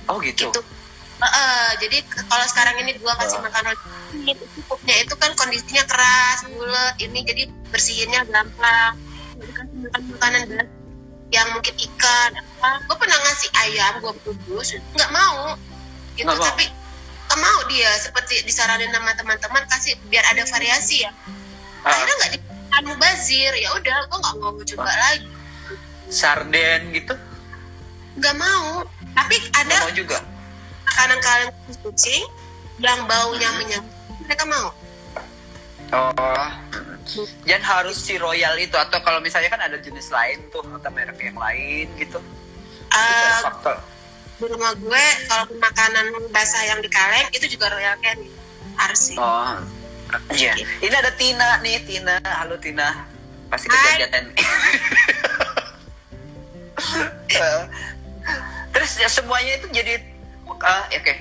[0.07, 0.55] Oh gitu.
[0.55, 0.63] Gitu.
[1.17, 1.99] Eh, eh, jadi
[2.29, 3.45] kalau sekarang ini gue kasih Oh.
[3.45, 3.73] makanan
[4.13, 4.33] ini,
[5.01, 6.95] itu kan kondisinya keras, bulat.
[7.01, 9.01] Ini jadi bersihinnya gampang.
[9.37, 10.69] Jadi kasih makan makanan berat
[11.29, 12.71] yang mungkin ikan apa.
[12.85, 15.57] Gue pernah ngasih ayam, gue kudus, nggak mau.
[16.15, 16.49] Gitu, Nggak mau.
[16.49, 16.65] tapi
[17.27, 21.11] nggak mau dia seperti disaranin sama teman-teman kasih biar ada variasi ya
[21.83, 22.39] Ah, akhirnya nggak di
[22.71, 24.97] kamu bazir ya udah gue nggak mau coba Wah.
[24.97, 25.27] lagi
[26.07, 27.15] sarden gitu?
[28.17, 30.23] nggak mau tapi ada mau juga.
[30.97, 31.51] Kalian
[31.83, 32.25] kucing
[32.79, 33.87] yang baunya menyengat
[34.23, 34.69] mereka mau
[35.87, 36.51] Oh.
[37.47, 41.15] Dan harus si royal itu atau kalau misalnya kan ada jenis lain tuh atau merek
[41.23, 42.19] yang lain gitu.
[42.19, 43.77] Itu Eh, ada faktor.
[44.37, 48.27] di rumah gue kalau makanan basah yang di kaleng itu juga royal candy
[48.75, 49.63] harus sih Oh.
[50.35, 50.59] Iya.
[50.59, 52.19] Ini ada Tina nih, Tina.
[52.19, 53.07] Halo Tina.
[53.47, 54.25] Pasti kegiatan.
[57.27, 57.63] Eh,
[58.69, 59.95] Terus ya semuanya itu jadi
[60.63, 61.15] oke.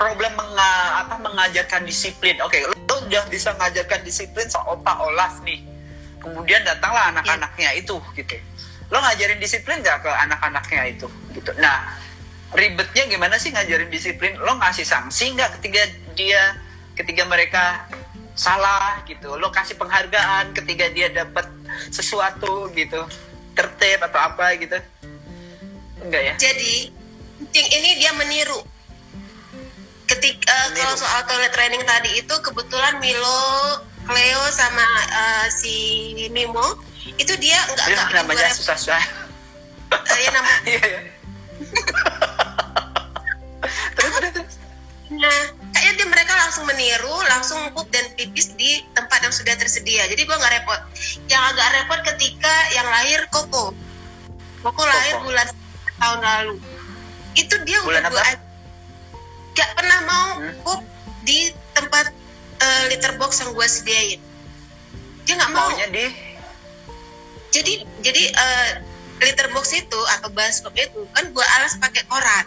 [0.00, 0.72] problem menga,
[1.04, 2.40] apa mengajarkan disiplin.
[2.40, 5.60] Oke, lo, lo udah bisa mengajarkan disiplin Pak Olaf nih.
[6.16, 8.36] Kemudian datanglah anak-anaknya itu gitu.
[8.88, 11.52] Lo ngajarin disiplin nggak ke anak-anaknya itu gitu.
[11.60, 12.00] Nah,
[12.56, 14.40] ribetnya gimana sih ngajarin disiplin?
[14.40, 15.82] Lo ngasih sanksi nggak ketika
[16.16, 16.56] dia
[16.96, 17.64] ketika mereka
[18.32, 19.36] salah gitu.
[19.36, 21.44] Lo kasih penghargaan ketika dia dapat
[21.92, 23.04] sesuatu gitu.
[23.52, 24.80] Tertib atau apa gitu.
[26.00, 26.34] Enggak ya?
[26.40, 26.99] Jadi
[27.40, 28.60] kucing ini dia meniru.
[30.04, 36.82] Ketika uh, kalau soal toilet training tadi itu kebetulan Milo, Cleo sama uh, si Mimo
[37.16, 39.02] itu dia nggak nggak namanya rep- susah-susah.
[39.94, 41.00] uh, ya nama Iya, iya.
[43.96, 44.58] terus.
[45.10, 45.40] Nah,
[45.74, 50.06] kayaknya dia mereka langsung meniru, langsung pup dan pipis di tempat yang sudah tersedia.
[50.06, 50.80] Jadi gua nggak repot.
[51.26, 53.74] Yang agak repot ketika yang lahir Koko.
[54.62, 55.26] Koko lahir Koko.
[55.26, 55.46] bulan
[55.98, 56.54] tahun lalu.
[57.34, 58.36] Itu dia Bulan udah
[59.50, 60.56] gak pernah mau Hmm?
[60.64, 60.80] pup
[61.26, 62.08] di tempat
[62.60, 64.20] eh, litter box yang gua sediain.
[65.28, 65.68] Dia nggak mau.
[65.68, 66.06] Maunya di
[67.50, 68.70] Jadi jadi eh,
[69.20, 72.46] litter box itu atau baskop itu kan gua alas pakai koran.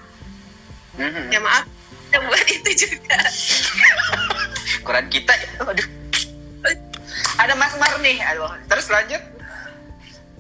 [0.98, 1.34] Mhm.
[1.34, 1.66] Ya maaf,
[2.14, 3.18] yang buat itu juga.
[4.86, 5.34] Koran kita.
[5.62, 5.88] Aduh.
[7.38, 8.18] Ada Mas Mar nih.
[8.34, 8.50] Aduh.
[8.70, 9.22] Terus lanjut.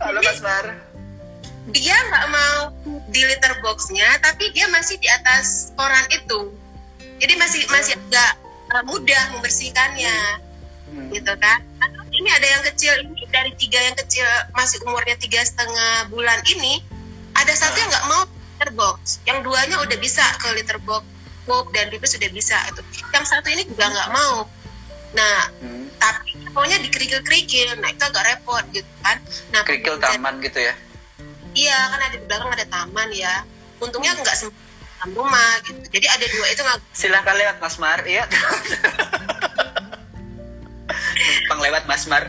[0.01, 0.92] Halo Mas Mar.
[1.71, 2.61] Dia nggak mau
[3.07, 6.51] di litter boxnya tapi dia masih di atas koran itu.
[7.23, 8.31] Jadi masih masih agak
[8.75, 10.43] uh, mudah membersihkannya.
[10.93, 11.09] Hmm.
[11.09, 11.57] gitu kan.
[12.13, 16.85] Ini ada yang kecil ini dari tiga yang kecil masih umurnya tiga setengah bulan ini
[17.33, 19.23] ada satu yang nggak mau litter box.
[19.25, 21.01] Yang duanya udah bisa ke litter box
[21.43, 24.45] pup dan pipis sudah bisa itu yang satu ini juga nggak mau.
[25.17, 25.87] Nah Hmm.
[25.97, 29.17] tapi maunya dikerikil-kerikil nah itu agak repot gitu kan.
[29.49, 30.73] Nah Kerikil taman gitu ya.
[31.53, 33.45] Iya, kan ada di belakang ada taman ya.
[33.77, 34.61] Untungnya nggak sempat
[35.11, 35.79] rumah gitu.
[35.91, 37.99] Jadi ada dua itu nggak Silahkan lewat Mas Mar.
[38.03, 38.23] Iya.
[41.13, 42.23] Numpang lewat Mas Mar.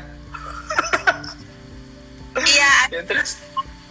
[2.34, 3.38] Iya, Ya, terus.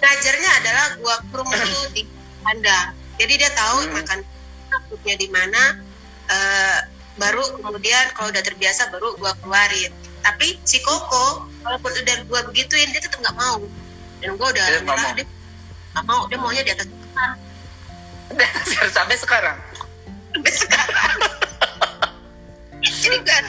[0.03, 2.03] ngajarnya adalah gua kurung dulu di
[2.43, 2.91] kandang.
[3.15, 3.93] Jadi dia tahu Hmm.
[3.95, 4.19] makan
[4.69, 5.63] takutnya di mana.
[6.23, 6.79] eh,
[7.19, 9.91] baru kemudian kalau udah terbiasa baru gua keluarin.
[10.23, 13.59] Tapi si Koko, walaupun udah gua begituin dia tetap nggak mau.
[14.23, 14.95] Dan gua udah Dia mau.
[14.95, 15.25] dia
[15.93, 16.21] nggak mau.
[16.31, 17.35] Dia maunya di atas koran.
[18.89, 19.57] Sampai sekarang.
[20.31, 21.17] sampai sekarang.
[22.83, 23.45] Jadi kan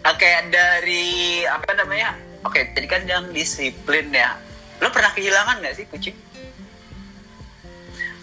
[0.00, 2.16] Oke, dari apa namanya?
[2.42, 4.32] Oke, tadi kan yang disiplin ya.
[4.80, 6.16] Lo pernah kehilangan nggak sih kucing?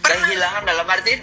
[0.01, 0.25] Pernah.
[0.25, 1.21] Kehilangan dalam arti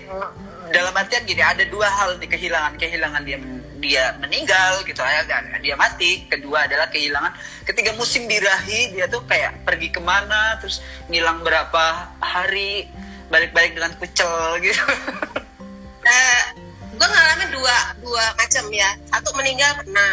[0.70, 2.78] dalam artian gini, ada dua hal nih kehilangan.
[2.78, 3.38] Kehilangan dia
[3.78, 5.22] dia meninggal gitu ya,
[5.62, 6.26] dia mati.
[6.30, 7.34] Kedua adalah kehilangan
[7.66, 12.90] ketika musim birahi dia tuh kayak pergi ke mana, terus ngilang berapa hari,
[13.28, 14.84] balik-balik dengan kucel gitu.
[16.10, 16.42] eh,
[16.94, 18.90] gue ngalamin dua dua macam ya.
[19.10, 20.12] Satu meninggal pernah.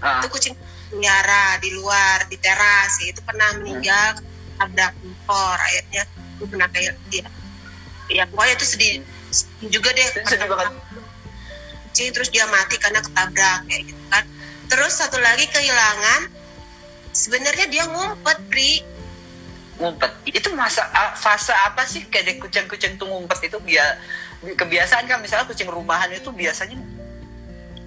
[0.00, 0.56] Ah, itu kucing
[0.90, 4.18] pelihara di luar di teras ya, itu pernah meninggal
[4.60, 6.02] tabrak motor akhirnya
[6.36, 7.24] itu pernah kayak dia
[8.12, 8.92] ya pokoknya itu sedih,
[9.32, 10.68] sedih juga deh sedih banget.
[11.90, 14.24] Kucing terus dia mati karena ketabrak kayak gitu kan.
[14.70, 16.30] Terus satu lagi kehilangan
[17.10, 18.86] sebenarnya dia ngumpet pri.
[19.82, 20.10] Ngumpet?
[20.30, 20.86] Itu masa
[21.18, 23.58] fase apa sih kayak kucing-kucing tuh ngumpet itu?
[23.66, 23.98] Dia
[24.38, 26.78] kebiasaan kan misalnya kucing rumahan itu biasanya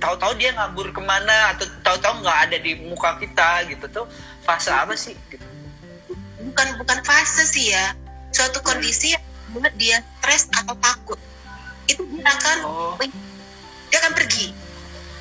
[0.04, 4.06] tahu-tahu dia ngabur ke mana atau tahu-tahu nggak ada di muka kita gitu tuh.
[4.44, 5.16] Fase apa sih?
[5.32, 5.48] Gitu.
[6.44, 7.96] Bukan bukan fase sih ya.
[8.36, 9.24] Suatu kondisi yang
[9.56, 11.20] membuat dia stres atau takut.
[11.88, 13.00] Itu dia akan Oh.
[13.94, 14.50] Dia akan pergi.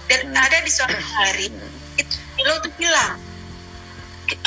[0.08, 0.40] Dan Hmm.
[0.40, 1.52] ada di suatu hari
[2.00, 3.20] itu Milo tuh bilang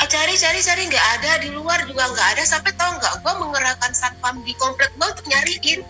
[0.02, 2.42] "Ah, cari cari cari nggak ada di luar juga nggak ada.
[2.42, 5.86] Sampai tahu nggak gua mengerahkan satpam di komplek gua untuk nyariin.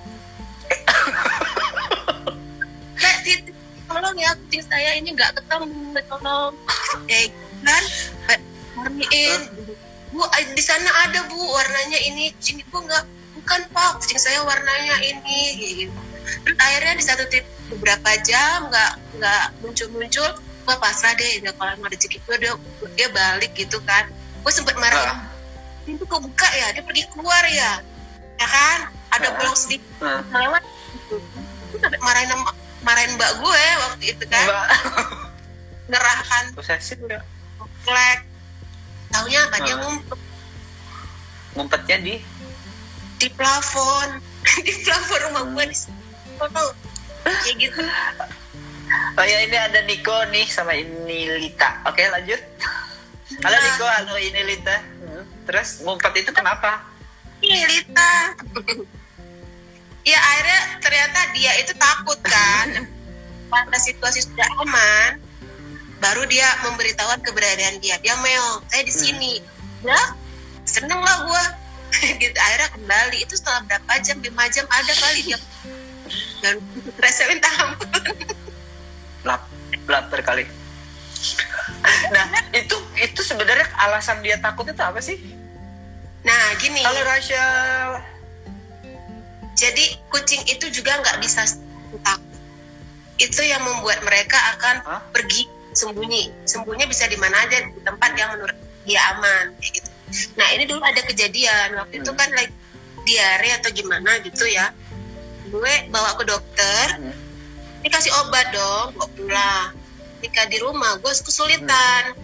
[3.01, 3.49] Kayak
[3.89, 6.53] tolong ya kucing saya ini nggak ketemu tolong.
[7.09, 7.33] Gitu
[7.65, 7.85] kan?
[8.77, 9.41] Nyariin
[10.13, 12.37] bu eh, di sana ada bu warnanya ini.
[12.37, 13.05] Kucing ibu nggak
[13.41, 13.97] bukan pak.
[14.05, 15.41] Kucing saya warnanya ini.
[15.57, 15.89] Gitu.
[16.61, 20.29] Akhirnya di satu titik beberapa jam nggak nggak muncul muncul
[20.67, 22.53] gua pasrah deh udah kalau emang rezeki gue dia
[22.99, 24.11] dia balik gitu kan.
[24.43, 25.27] Gue sempet marahin Ah.
[25.87, 26.75] pintu kok buka ya?
[26.75, 27.79] Dia pergi keluar ya?
[28.39, 28.79] Ya kan?
[29.15, 29.33] Ada Ah.
[29.39, 31.17] bolong sedikit Nah, lewat gitu
[31.71, 32.31] gue sampai marahin
[32.83, 34.47] marahin mbak gue waktu itu kan.
[35.87, 37.23] Ngerahkan posesif ya.
[37.59, 38.19] Komplek.
[39.15, 39.57] Taunya apa?
[39.63, 39.79] Dia Ah.
[39.87, 40.19] ngumpet.
[41.55, 42.15] Ngumpetnya di?
[43.17, 44.19] Di plafon.
[44.67, 45.77] Di plafon rumah gue di
[47.31, 47.83] kayak gitu.
[49.19, 52.41] Oh ya ini ada Niko nih sama ini Lita oke lanjut.
[53.43, 53.57] Halo.
[53.59, 53.87] Niko.
[53.87, 54.15] Halo.
[54.15, 56.83] Ini Lita Hmm, terus ngumpet itu kenapa?
[57.43, 58.35] Ih, Lita
[60.07, 62.87] ya akhirnya ternyata dia itu takut kan.
[63.47, 65.23] Pada situasi sudah aman
[66.03, 67.99] baru dia memberitahuan keberadaan dia.
[68.03, 69.33] Dia mel saya di sini.
[69.83, 69.99] Ya
[70.67, 71.45] seneng lah gua.
[72.23, 73.17] Gitu akhirnya kembali.
[73.23, 74.19] Itu setelah berapa jam?
[74.23, 74.67] Lima jam.
[74.69, 75.39] Ada kali dia
[76.47, 76.63] dan
[77.03, 77.91] rasa minta ampun
[79.27, 79.43] lap
[79.91, 80.47] lapar kali
[82.15, 85.19] nah itu itu sebenarnya alasan dia takut itu apa sih?
[86.23, 86.79] Nah gini.
[86.79, 87.45] Kalau Rasya
[89.57, 91.43] jadi kucing itu juga nggak bisa
[92.05, 92.39] takut
[93.17, 95.03] itu yang membuat mereka akan Hah?
[95.11, 96.31] pergi sembunyi.
[96.45, 99.91] Sembunyi bisa di mana aja di tempat yang menurut dia aman kayak gitu.
[100.37, 101.81] Nah ini dulu ada kejadian.
[101.81, 102.21] Waktu itu Hmm.
[102.21, 102.55] kan like
[103.07, 104.71] diare atau gimana gitu ya
[105.47, 107.15] gue bawa ke dokter Hmm.
[107.81, 109.69] dikasih obat dong bawa pulang
[110.19, 112.15] ketika di rumah gue kesulitan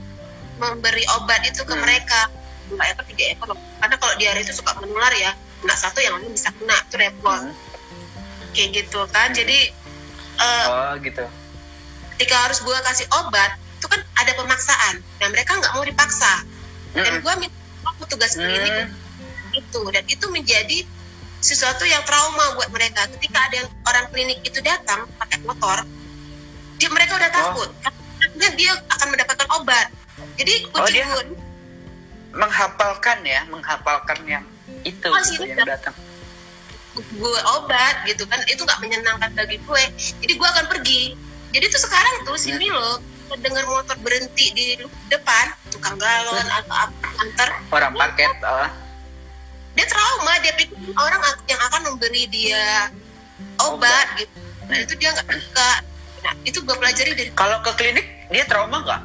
[0.58, 1.82] memberi obat itu ke Hmm.
[1.82, 2.26] mereka
[2.66, 5.30] dua ekor tiga ekor karena kalau diare itu suka menular ya
[5.60, 7.54] kena satu yang lain bisa kena itu repot Hmm.
[8.52, 9.58] kayak gitu kan jadi
[10.34, 11.24] eh, oh gitu
[12.16, 16.42] ketika harus gue kasih obat itu kan ada pemaksaan dan mereka nggak mau dipaksa
[16.92, 17.22] dan Mm-mm.
[17.22, 18.90] gue minta aku tugas klinik Hmm.
[19.52, 20.78] itu dan itu menjadi
[21.42, 23.04] sesuatu yang trauma buat mereka.
[23.18, 25.82] Ketika ada yang orang klinik itu datang pakai motor
[26.78, 27.70] dia mereka udah takut.
[28.18, 29.86] Karena dia akan mendapatkan obat.
[30.34, 31.24] Jadi Oh, kucing dia- gue
[32.32, 34.44] menghafalkan ya menghafalkan yang
[34.82, 35.94] itu Oh, gitu, sih, yang datang.
[36.96, 39.82] Gue obat gitu kan itu nggak menyenangkan bagi gue.
[40.18, 41.02] Jadi gue akan pergi.
[41.52, 42.58] Jadi tuh sekarang tuh si Hmm.
[42.58, 42.98] Milo
[43.32, 44.66] dengar motor berhenti di
[45.08, 47.48] depan tukang galon atau apa antar.
[47.70, 48.68] Orang paket oh.
[49.72, 52.92] Dia trauma dia pikir orang yang akan memberi dia
[53.60, 54.36] obat gitu.
[54.68, 55.70] Nah itu dia nggak suka.
[56.22, 59.02] Nah itu gue pelajari dari kalau ke klinik dia trauma nggak?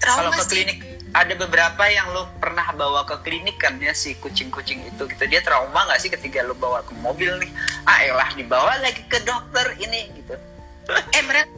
[0.00, 0.52] Kalau trauma ke sih.
[0.52, 0.78] klinik
[1.16, 5.24] ada beberapa yang lo pernah bawa ke klinik kan ya si kucing-kucing itu gitu.
[5.24, 7.50] Dia trauma nggak sih ketika lo bawa ke mobil nih?
[7.88, 10.36] Ah elah dibawa lagi ke dokter ini gitu.
[11.16, 11.48] Eh mereka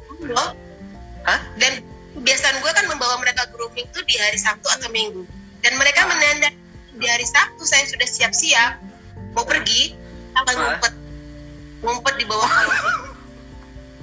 [1.26, 1.40] Hah?
[1.60, 1.84] dan
[2.16, 5.26] kebiasaan gue kan membawa mereka grooming tuh di hari Sabtu atau Minggu.
[5.60, 6.54] Dan mereka Ah.
[6.98, 8.72] Di hari Sabtu saya sudah siap-siap
[9.32, 9.94] mau pergi
[10.34, 10.42] Ah.
[10.46, 10.94] ngumpet.
[11.78, 12.50] Ngumpet di bawah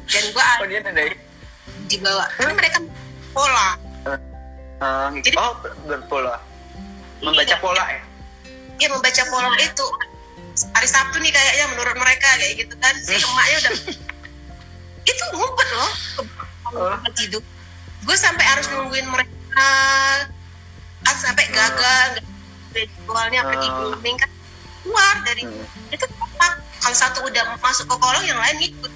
[0.06, 1.16] dan gue oh dia dari
[1.86, 2.28] di bawah.
[2.36, 2.78] Karena mereka
[3.32, 3.68] pola.
[4.76, 5.10] Uh.
[5.18, 6.36] Jadi- oh ber- berpola
[7.22, 8.02] membaca pola ya?
[8.76, 9.86] Dia membaca pola itu.
[10.72, 12.96] Hari Sabtu nih kayaknya menurut mereka kayak gitu kan.
[13.00, 13.74] Si emaknya udah
[15.12, 15.92] itu ngumpet loh.
[16.66, 16.96] Ke Oh.
[17.14, 17.44] tidur.
[18.04, 19.32] Gue sampai harus nungguin mereka.
[19.56, 20.28] Ah,
[21.16, 22.20] sampai gagal
[22.76, 23.76] ritualnya pergi Oh.
[23.80, 24.30] grooming kan
[24.84, 25.96] keluar dari Hmm.
[25.96, 26.48] itu apa?
[26.84, 28.92] Kalau satu udah masuk ke kolong yang lain ikut.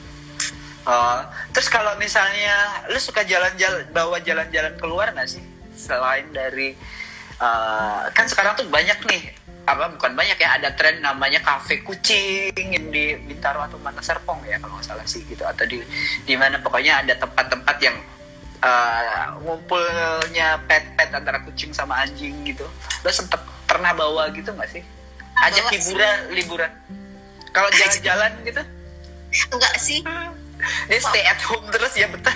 [0.85, 1.17] Oh,
[1.53, 5.41] terus kalau misalnya lu suka jalan-jalan bawa jalan-jalan keluar nggak sih?
[5.73, 6.75] Selain dari
[7.39, 9.31] eh, kan sekarang tuh banyak nih
[9.63, 14.41] apa bukan banyak ya ada tren namanya kafe kucing yang di Bintaro atau mana Serpong
[14.43, 15.45] ya kalau nggak salah sih gitu.
[15.45, 15.79] Atau di
[16.25, 17.95] di mana pokoknya ada tempat-tempat yang
[18.59, 22.67] eh, ngumpulnya pet-pet antara kucing sama anjing gitu.
[23.01, 23.39] Lo sempet
[23.69, 24.83] pernah bawa gitu nggak sih?
[25.45, 25.77] Ajak Bawa sih.
[25.77, 26.71] liburan liburan.
[27.53, 28.61] Kalau jalan-jalan gitu?
[29.53, 30.01] Enggak sih.
[30.89, 32.35] Dia stay at home terus ya betah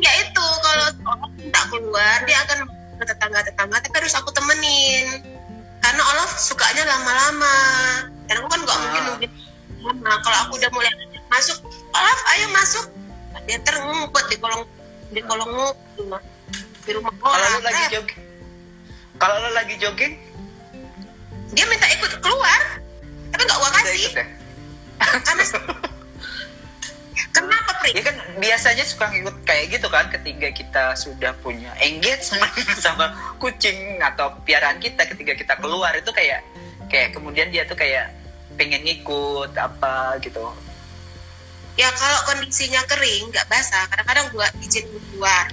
[0.00, 0.86] ya itu kalau
[1.36, 2.64] minta keluar dia akan
[2.96, 5.20] ke tetangga-tetangga tapi harus aku temenin.
[5.80, 7.56] Karena Olaf sukanya lama-lama.
[8.28, 8.80] Dan aku kan nggak Ah.
[8.80, 9.32] mungkin nungguin
[9.84, 10.12] lama.
[10.24, 10.92] Kalau aku udah mulai
[11.28, 11.58] masuk
[11.92, 12.84] Olaf ayo masuk.
[13.44, 14.64] Dia terngumpet di kolong
[15.10, 15.52] di kolong
[16.00, 16.22] rumah.
[16.86, 17.52] Di rumah kalau orang.
[17.52, 18.29] lo lagi jogging
[19.20, 20.16] kalau lo lagi jogging?
[21.52, 22.80] Dia minta ikut keluar
[23.30, 23.94] tapi nggak gua kasih.
[24.00, 24.26] ikut ya?
[25.00, 25.44] Karena
[27.36, 27.94] kenapa Pri?
[27.94, 32.50] ya kan biasanya suka ngikut kayak gitu kan ketika kita sudah punya engagement
[32.84, 36.42] sama kucing atau piaraan kita ketika kita keluar itu kayak
[36.90, 38.10] kayak kemudian dia tuh kayak
[38.58, 40.42] pengen ngikut apa gitu.
[41.78, 45.48] Ya kalau kondisinya kering nggak basah kadang-kadang gua izin keluar.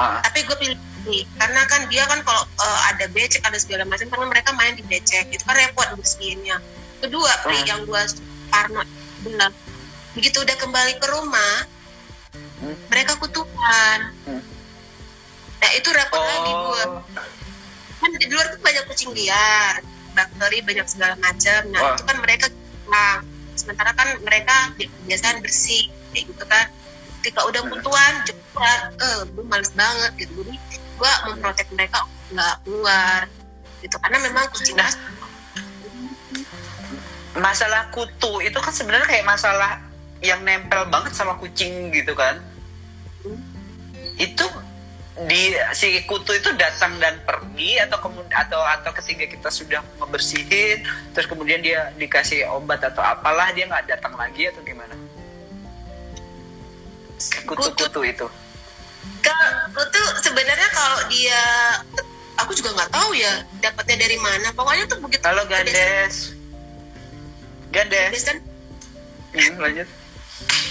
[0.00, 0.24] Ah.
[0.24, 4.06] Tapi gue pilih ini karena kan dia kan kalau eh, ada becek ada segala macam
[4.06, 6.56] karena mereka main di becek itu kan repot bersihinnya
[6.98, 7.66] kedua Pri Hmm.
[7.66, 8.02] yang gue
[8.48, 8.82] parno
[9.20, 9.54] bilang
[10.12, 11.56] begitu udah kembali ke rumah
[12.32, 12.76] Hmm.
[12.88, 14.42] mereka kutukan Hmm.
[15.58, 17.02] nah itu repot lagi gue oh
[17.98, 19.78] kan di luar tuh banyak kucing liar
[20.10, 21.94] bakteri banyak segala macam nah Wah.
[21.94, 22.46] itu kan mereka
[22.84, 23.22] nah,
[23.54, 26.66] sementara kan mereka bi- kebiasaan bersih kayak gitu kan
[27.20, 27.70] ketika udah Hmm.
[27.72, 30.56] kutuan cepat eh gue males banget gitu jadi
[30.96, 33.20] gue memprotek mereka nggak keluar
[33.82, 33.96] gitu.
[33.98, 34.92] Karena memang kucing Nah.
[37.32, 39.80] masalah kutu itu kan sebenarnya kayak masalah
[40.20, 42.38] yang nempel banget sama kucing gitu kan?
[44.20, 44.44] Itu
[45.28, 50.84] di si kutu itu datang dan pergi atau kemudian atau atau ketika kita sudah membersihin
[51.12, 54.92] terus kemudian dia dikasih obat atau apalah dia nggak datang lagi atau gimana?
[57.48, 58.26] Kutu-kutu itu
[59.22, 61.42] Kalau kutu sebenarnya kalau dia
[62.38, 64.48] aku juga nggak tahu ya dapatnya dari mana.
[64.54, 65.22] Pokoknya tuh begitu.
[65.22, 66.34] halo Gandes.
[67.70, 68.10] Gandes.
[68.10, 68.38] Kebiasaan
[69.34, 69.88] hmm, lanjut.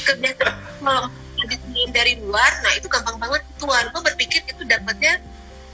[0.07, 1.03] Kebiasaan kalau
[1.91, 3.89] dari luar, nah itu gampang banget tuan.
[3.89, 5.17] Gue berpikir itu dapatnya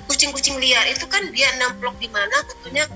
[0.07, 0.87] kucing-kucing liar.
[0.87, 2.87] Itu kan dia nemplok di mana kutunya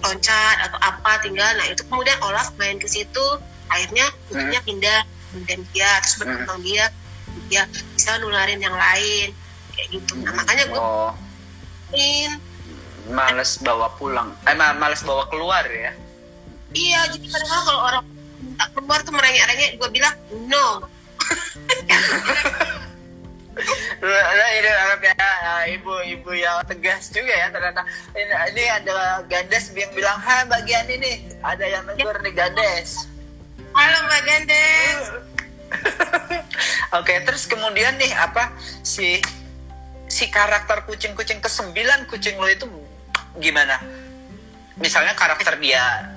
[0.00, 1.50] loncat atau apa tinggal.
[1.58, 3.26] Nah itu kemudian Olaf main ke situ,
[3.68, 5.00] akhirnya kutunya pindah
[5.46, 6.90] dan dia terus berkembang dia
[7.50, 7.62] dia
[7.94, 9.34] bisa nularin yang lain
[9.74, 10.12] kayak gitu.
[10.22, 11.10] Nah makanya gue oh
[13.10, 15.90] males bawa pulang eh ma- males bawa keluar ya
[16.70, 18.04] Iya, jadi kadang-kadang kalau orang
[18.38, 20.14] minta keluar tuh merengek-rengek, gue bilang
[20.46, 20.86] no.
[24.00, 27.82] Nah, ini Arab ya, eh, ibu-ibu yang tegas juga ya ternyata.
[28.14, 33.10] Ini, ini ada Gandes yang bilang, ha bagian ini ada yang negur nih Gandes.
[33.74, 34.98] Halo Mbak Gandes.
[36.98, 38.50] Oke, terus kemudian nih apa
[38.82, 39.22] si
[40.10, 42.66] si karakter kucing-kucing kesembilan kucing lo itu
[43.38, 43.78] gimana?
[44.80, 46.10] Misalnya karakter dia.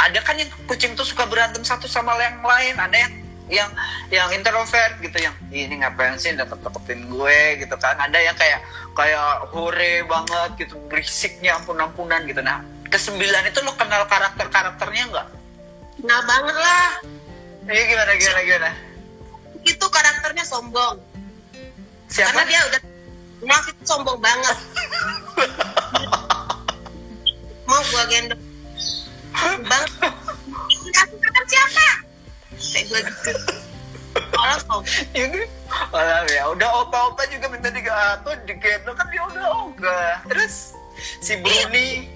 [0.00, 3.12] Ada kan yang kucing tuh suka berantem satu sama yang lain, ada yang
[3.50, 3.70] yang
[4.08, 7.40] yang introvert gitu yang "Ih, ini ngapain sih deket deketin gue?
[7.60, 7.98] gitu kan.
[7.98, 8.62] Ada yang kayak
[8.94, 12.40] kayak hore banget gitu berisiknya ampun ampunan gitu.
[12.40, 15.28] Nah kesembilan itu lo kenal karakter karakternya nggak
[16.00, 16.88] Nah banget lah.
[17.68, 18.70] Ini gimana gimana gimana
[19.60, 20.96] Itu karakternya sombong.
[22.08, 22.80] siapa Karena dia udah
[23.40, 24.56] Naf itu sombong banget.
[27.64, 28.42] Mau gua gendong.
[29.64, 29.84] Bang,
[30.92, 31.86] kasih makan siapa?
[32.60, 33.32] Kayak gue gitu.
[34.12, 34.84] Kalau sombong.
[35.16, 35.40] ini
[36.34, 40.74] ya udah opa-opa juga minta digato digendong kan dia udah ogah terus
[41.22, 42.10] si Bruni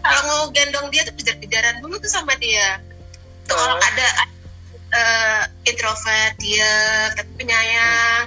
[0.00, 2.80] kalau mau gendong dia tuh kejar-kejaran dulu tuh sama dia
[3.44, 3.60] tuh Oh.
[3.60, 4.06] kalau ada
[4.98, 6.74] eh, introvert dia
[7.14, 8.26] tapi penyayang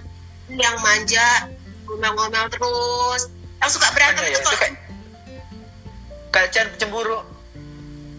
[0.56, 1.52] yang manja
[1.88, 3.28] ngomel-ngomel terus.
[3.60, 4.68] Yang suka berantem Ada itu ya, kalau suka.
[6.32, 7.20] Kacan cemburu.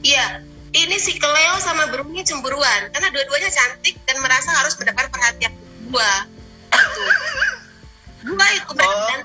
[0.05, 0.27] Iya.
[0.73, 5.53] Ini si Cleo sama Bruni cemburuan karena dua-duanya cantik dan merasa harus mendapat perhatian
[5.93, 6.25] gua
[8.25, 9.09] itu gua itu Oh.
[9.13, 9.21] dan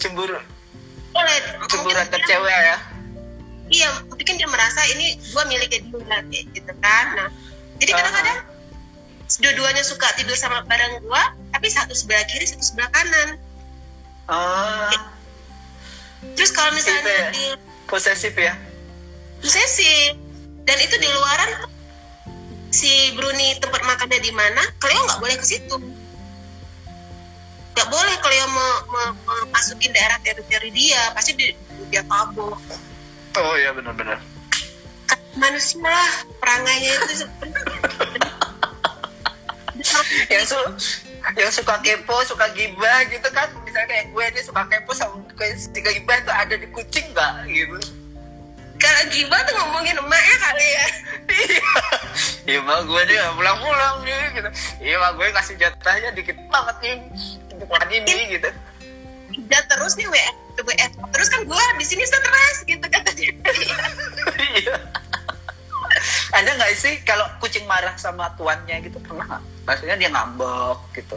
[0.00, 0.40] cemburu
[1.84, 2.76] mungkin antar cewek ya?
[3.68, 5.84] Iya mungkin dia merasa ini gua miliknya
[6.32, 7.06] dia gitu kan.
[7.12, 7.28] Nah
[7.78, 8.38] jadi kadang-kadang
[9.38, 13.28] dua-duanya suka tidur sama bareng gua tapi satu sebelah kiri satu sebelah kanan.
[14.28, 14.90] Ah.
[16.34, 17.30] Terus kalau misalnya ya?
[17.30, 17.44] di
[17.86, 18.58] posesif ya?
[19.40, 20.12] Sesi
[20.66, 21.50] dan itu di luaran
[22.74, 25.76] si Bruni tempat makannya di mana Cleo nggak boleh ke situ.
[27.78, 28.74] Nggak boleh Cleo mau,
[29.54, 31.54] masukin daerah teritori dia pasti di,
[31.94, 32.58] dia kabur.
[33.38, 34.18] Oh iya benar-benar
[35.36, 36.10] manusia lah
[36.40, 37.28] perangainya itu
[40.32, 40.58] yang su
[41.36, 43.46] yang suka kepo suka gibah gitu kan.
[43.62, 47.32] Misalnya kayak gue nih suka kepo sama kayak suka gibah itu ada di kucing nggak?
[47.46, 47.78] Gitu.
[48.78, 50.86] Kalau gibah tuh ngomongin emaknya kali ya.
[51.28, 51.70] Iya.
[52.48, 54.48] Iya mah gue nggak pulang-pulang nih gitu.
[54.80, 56.96] Iya mah gue kasih jatahnya dikit banget nih.
[57.52, 58.48] Untuk hari ini gitu.
[59.46, 63.30] Dia terus nih WF WF terus kan gue di sini stres gitu kata dia
[64.58, 64.74] Iya.
[66.28, 69.00] Ada nggak sih kalau kucing marah sama tuannya gitu?
[69.00, 69.40] Pernah.
[69.64, 71.16] Maksudnya dia ngambek gitu.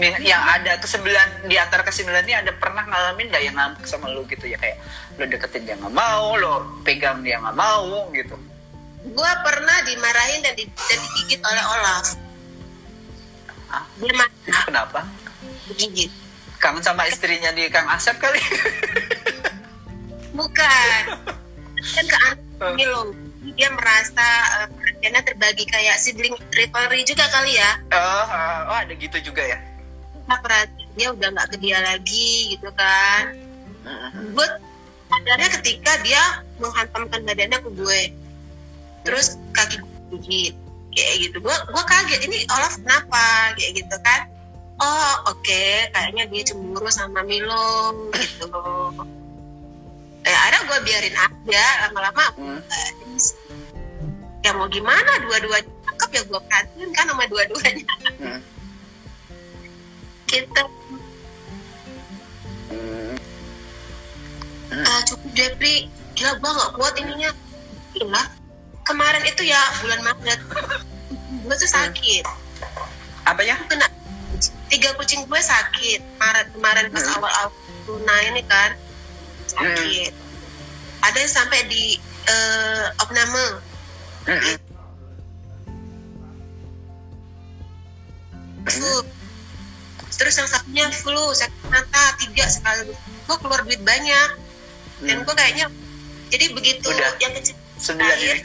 [0.00, 4.24] Yang ada kesembilan di antara kesembilan ini ada pernah ngalamin nggak yang ngambek sama lu
[4.28, 4.60] gitu ya?
[4.60, 4.78] Kayak
[5.16, 8.36] lo deketin dia nggak mau lo pegang dia nggak mau gitu.
[9.00, 12.06] Gue pernah dimarahin dan, di, dan digigit oleh Olaf
[13.72, 13.84] Hah?
[13.96, 14.62] dia marah.
[14.68, 15.00] Kenapa?
[15.72, 16.12] Digigit.
[16.60, 18.36] Kangen sama istrinya di Kang Asep kali?
[20.36, 21.02] Bukan.
[21.96, 23.29] Kan ke anak lo
[23.60, 24.26] dia merasa
[24.64, 27.70] eh, perhatiannya terbagi kayak sibling rivalry juga kali ya.
[27.92, 28.24] Oh,
[28.72, 29.60] oh ada gitu juga ya?
[30.24, 33.36] Nah, perhatiannya udah nggak ke dia lagi gitu kan.
[34.32, 34.48] Gue
[35.12, 38.00] sadarnya ketika dia menghantamkan badannya ke gue
[39.04, 40.54] terus kaki gue gigit
[40.96, 41.36] kayak gitu.
[41.44, 43.52] Gue gue kaget ini Olaf kenapa?
[43.60, 44.20] Kayak gitu kan.
[44.80, 48.48] Oh oke kayaknya dia cemburu sama Milo gitu
[50.20, 52.60] eh ada gue biarin aja lama-lama Hmm.
[54.40, 57.86] ya mau gimana dua-duanya cakep ya gue perhatiin kan sama dua-duanya.
[58.16, 58.40] Hmm.
[60.24, 60.62] kita
[62.70, 63.16] Hmm.
[64.86, 67.30] ah cukup Depri gila gue gak kuat ininya.
[67.92, 68.22] Gila.
[68.86, 70.40] Kemarin itu ya bulan Maret.
[71.42, 72.24] Gue tuh sakit.
[73.26, 73.86] Apa ya kena
[74.68, 76.00] tiga kucing gue sakit.
[76.16, 77.16] Maret kemarin pas Hmm.
[77.18, 77.50] awal-awal
[77.88, 78.70] Luna ini kan
[79.50, 80.12] sakit
[81.00, 83.46] ada yang sampai di eh, opname
[84.26, 84.56] Mm-mm.
[88.66, 88.94] flu
[90.12, 94.30] terus yang satunya flu sakit mata tiga sekali gue keluar duit banyak
[95.00, 95.24] dan Hmm.
[95.24, 95.66] gue kayaknya
[96.28, 97.16] jadi begitu Udah.
[97.18, 97.56] yang kecil
[97.96, 98.36] lahir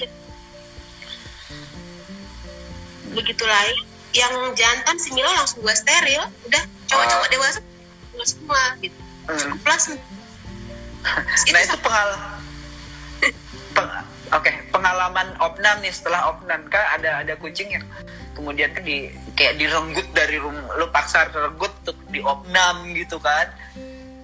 [3.11, 3.77] begitu lahir
[4.15, 7.31] yang jantan si Milo langsung gue steril udah cowok-cowok Ah.
[7.31, 7.59] dewasa
[8.23, 8.95] semua gitu
[9.27, 9.59] Hmm.
[9.59, 9.83] plus
[11.53, 12.09] Nah itu pengal
[13.75, 17.85] peng- Oke, pengalaman opnam nih setelah opnam kan ada ada kucing yang
[18.33, 23.45] kemudian kan di kayak direnggut dari rumah lu paksa renggut untuk di opnam gitu kan.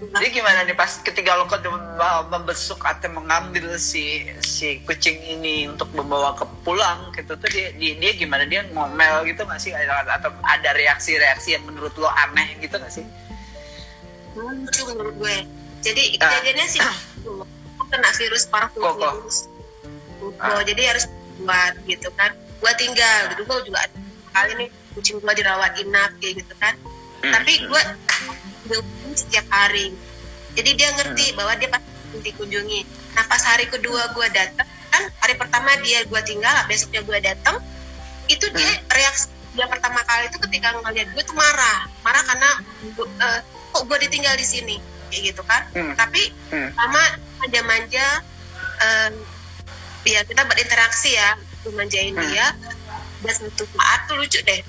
[0.01, 1.45] Jadi gimana nih pas ketika lo
[2.33, 7.93] membesuk atau mengambil si si kucing ini untuk membawa ke pulang gitu tuh dia dia,
[8.01, 12.81] dia gimana dia ngomel gitu nggak sih atau ada reaksi-reaksi yang menurut lo aneh gitu
[12.81, 13.05] nggak sih?
[14.33, 15.35] lucu menurut gue
[15.81, 16.29] jadi Ah.
[16.39, 16.81] kejadiannya sih
[17.91, 19.51] kena virus parvovirus
[20.39, 20.61] Ah.
[20.63, 21.09] jadi harus
[21.41, 22.29] buat gitu kan.
[22.61, 23.97] Gue tinggal gitu gue juga ada
[24.31, 26.77] kali nih kucing gue dirawat inap kayak gitu kan.
[27.21, 27.33] Hmm.
[27.37, 27.81] tapi gue
[28.65, 29.93] dikunjungi setiap hari.
[30.57, 32.81] Jadi dia ngerti bahwa dia pasti dikunjungi.
[33.17, 37.57] Nah pas hari kedua gue datang kan hari pertama dia gue tinggal besoknya gue datang
[38.25, 41.85] itu dia reaksi dia pertama kali itu ketika ngeliat gue tuh marah.
[42.05, 42.49] Marah karena
[43.05, 43.39] eh,
[43.73, 44.77] kok gue ditinggal di sini
[45.11, 45.93] kayak gitu kan Hmm.
[45.93, 46.71] tapi Hmm.
[46.73, 47.03] sama
[47.37, 48.07] manja-manja
[48.81, 49.09] eh,
[50.07, 51.35] ya kita berinteraksi ya
[51.69, 52.23] manjain Hmm.
[52.25, 52.47] dia
[53.21, 54.61] dan suatu saat tuh lucu deh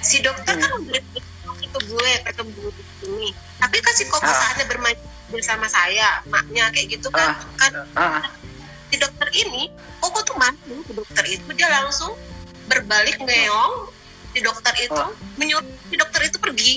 [0.00, 0.82] si dokter kan Hmm.
[0.82, 1.20] memberi
[1.62, 4.34] ke gue ketemu di sini tapi kan si koko Ah.
[4.34, 4.98] saatnya bermain
[5.30, 7.46] bersama saya maknya kayak gitu kan Ah.
[7.56, 8.24] kan Ah,
[8.90, 12.12] si dokter ini koko tuh mati si dokter itu dia langsung
[12.66, 13.74] berbalik ngeong
[14.32, 15.12] si dokter itu Oh.
[15.38, 16.74] menyuruh si dokter itu pergi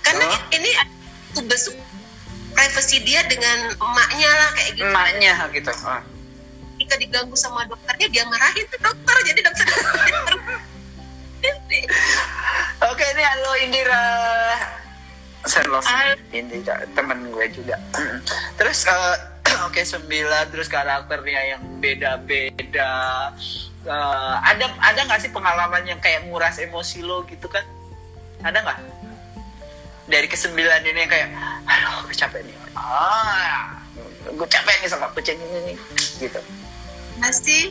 [0.00, 0.56] karena Oh.
[0.56, 0.70] ini
[1.30, 1.76] tuh besuk
[2.54, 5.70] privasi dia dengan emaknya lah kayak gitu emaknya gitu.
[5.84, 6.02] Ah.
[6.74, 9.66] ketika diganggu sama dokternya dia marahin tuh dokter jadi dokter
[12.84, 14.04] Oke ini halo Indira.
[15.44, 15.80] Halo.
[16.32, 17.76] Indira teman gue juga.
[18.56, 19.16] Terus eh,
[19.68, 23.32] oke sembilan terus karakternya yang beda-beda.
[23.84, 27.64] Eh, ada ada nggak sih pengalaman yang kayak nguras emosi lo gitu kan?
[28.40, 28.78] Ada nggak?
[30.04, 31.28] Dari kesembilan ini kayak,
[31.64, 32.56] aduh gue capek nih.
[32.76, 33.80] Ah,
[34.28, 35.76] gue capek nih sama kucing ini nih.
[36.20, 36.40] Gitu.
[37.14, 37.70] pasti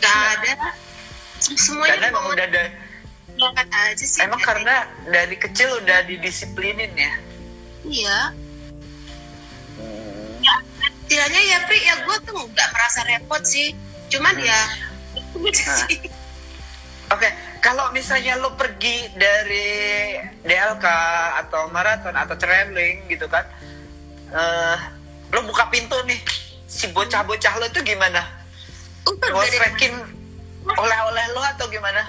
[0.00, 0.72] gak ada
[1.38, 2.62] semuanya Karena emang udah ada,
[3.92, 7.12] aja sih emang karena dari kecil udah didisiplinin ya.
[7.84, 8.18] iya
[10.40, 10.54] ya
[11.04, 13.76] istilahnya ya Pri ya gue tuh nggak merasa repot sih
[14.08, 14.46] cuman Hmm.
[14.46, 14.60] ya
[15.68, 15.86] Ah.
[17.12, 17.28] Oke,
[17.60, 20.86] kalau misalnya lo pergi dari DLK
[21.44, 23.44] atau maraton atau traveling gitu kan,
[24.32, 24.78] eh
[25.28, 26.16] lo buka pintu nih,
[26.64, 28.24] si bocah-bocah lo itu gimana?
[29.04, 29.92] Dari- Ngosrekin
[30.64, 32.00] oleh-oleh lo atau gimana?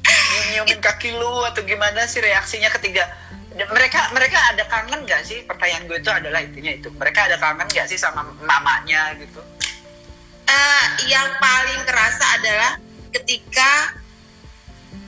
[0.00, 3.04] Nyium-nyiumin kaki lo atau gimana sih reaksinya ketika
[3.52, 5.44] mereka mereka ada kangen gak sih?
[5.44, 6.88] Pertanyaan gue itu adalah intinya itu.
[6.88, 9.44] Mereka ada kangen gak sih sama mamanya gitu?
[10.48, 12.72] Eh, yang paling kerasa adalah
[13.10, 13.70] ketika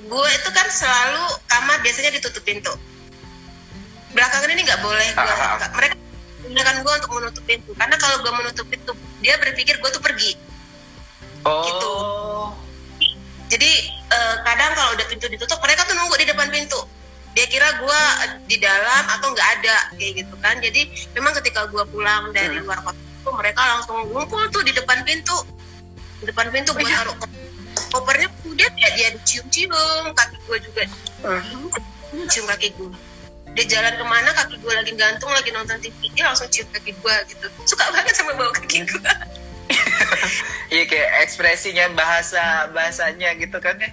[0.02, 2.72] gue itu kan selalu kamar biasanya ditutup pintu.
[4.12, 5.94] Belakangan ini nggak boleh gue Ah, ah, mereka
[6.42, 7.70] menggunakan gue untuk menutup pintu.
[7.72, 8.92] Karena kalau gue menutup pintu
[9.24, 10.36] dia berpikir gue tuh pergi.
[11.42, 11.64] Oh.
[11.66, 11.92] Gitu.
[13.52, 13.70] jadi
[14.08, 16.78] eh, kadang kalau udah pintu ditutup mereka tuh nunggu di depan pintu.
[17.32, 18.00] Dia kira gue
[18.44, 20.60] di dalam atau nggak ada kayak gitu kan.
[20.60, 22.64] Jadi memang ketika gue pulang dari Hmm.
[22.68, 25.36] luar kota itu mereka langsung ngumpul tuh di depan pintu.
[26.20, 27.00] Di depan pintu gue Oh, iya.
[27.00, 27.16] taruh
[27.92, 29.70] kopernya kemudian ya dia dicium-cium
[30.10, 30.82] kaki gue juga
[31.22, 31.70] Hmm.
[32.26, 32.90] cium kaki gue
[33.52, 36.90] dia jalan ke mana kaki gue lagi gantung lagi nonton TV dia langsung cium kaki
[36.92, 39.00] gue gitu suka banget sama bau kaki gue
[40.68, 42.40] Iya kayak ekspresinya bahasa
[42.70, 43.92] bahasanya gitu kan ya.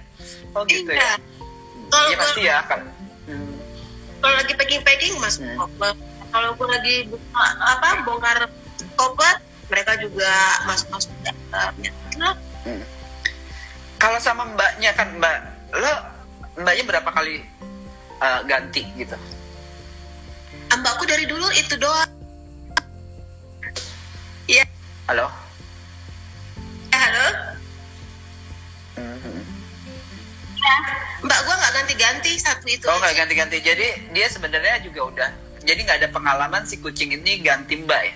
[0.52, 1.14] Oh gitu iya ya.
[1.88, 2.80] kalau Iya gue pasti ya kan.
[3.24, 3.52] Hmm.
[4.18, 5.56] kalau lagi packing packing masuk Hmm.
[5.60, 5.92] koper
[6.30, 8.38] kalau gue lagi buka apa bongkar
[8.94, 9.34] koper
[9.68, 10.30] mereka juga
[10.64, 11.92] masuk masuk dalam ya
[14.00, 15.36] Kalau sama mbaknya kan mbak,
[15.76, 15.92] lo
[16.64, 17.44] mbaknya berapa kali
[18.16, 19.16] uh, ganti gitu?
[20.80, 22.08] mbakku dari dulu itu doang
[24.48, 24.64] ya
[25.04, 25.28] Halo.
[26.90, 27.26] halo
[28.96, 29.40] Mhm.
[31.20, 33.60] mbak gue nggak ganti-ganti satu itu Oh nggak ganti-ganti.
[33.60, 35.30] Jadi dia sebenarnya juga udah.
[35.60, 38.14] Jadi nggak ada pengalaman si kucing ini ganti mbak ya.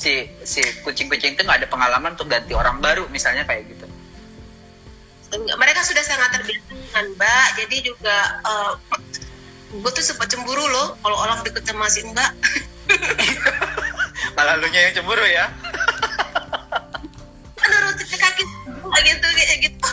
[0.00, 0.12] Si
[0.44, 3.75] si kucing-kucing itu nggak ada pengalaman untuk ganti orang baru misalnya kayak gitu.
[5.36, 8.72] Mereka sudah sangat terbiasa dengan mbak jadi juga eh,
[9.76, 12.30] gue tuh sempat cemburu loh kalau Olaf deket sama si Mbak
[14.38, 15.50] Malah lu yang cemburu ya.
[17.96, 18.44] ke kaki
[19.02, 19.26] gitu
[19.66, 19.88] gitu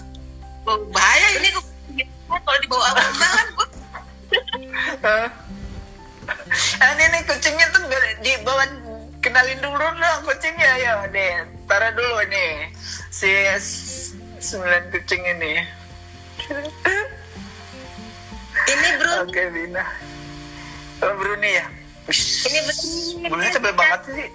[0.70, 1.64] oh, bahaya ini gue
[1.98, 2.14] gitu.
[2.30, 3.68] kalau dibawa sama Mbak kan gue
[5.04, 5.30] Ah,
[6.94, 7.82] ini nih kucingnya tuh
[8.22, 8.66] dibawa
[9.22, 11.46] kenalin dulu dong kucingnya ya deh.
[11.66, 12.70] Taruh dulu nih
[13.14, 13.30] si
[14.44, 15.54] sembilan kucing ini.
[18.68, 19.84] ini bro Oke Bina.
[21.04, 21.66] Oh, Bruni ya.
[22.12, 23.28] Wish, ini Bruni.
[23.32, 24.28] Bruni tebel banget sih.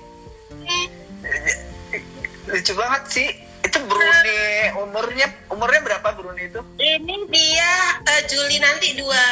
[2.48, 3.28] Lucu banget sih.
[3.68, 4.40] Itu Bruni
[4.80, 6.60] umurnya umurnya berapa Bruni itu?
[6.80, 7.72] ini dia
[8.08, 9.24] eh, Juli nanti dua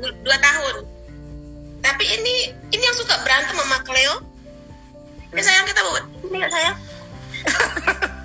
[0.00, 0.88] dua tahun
[1.80, 4.14] tapi ini ini yang suka berantem sama Cleo
[5.32, 6.76] ya sayang kita bawa ini ya sayang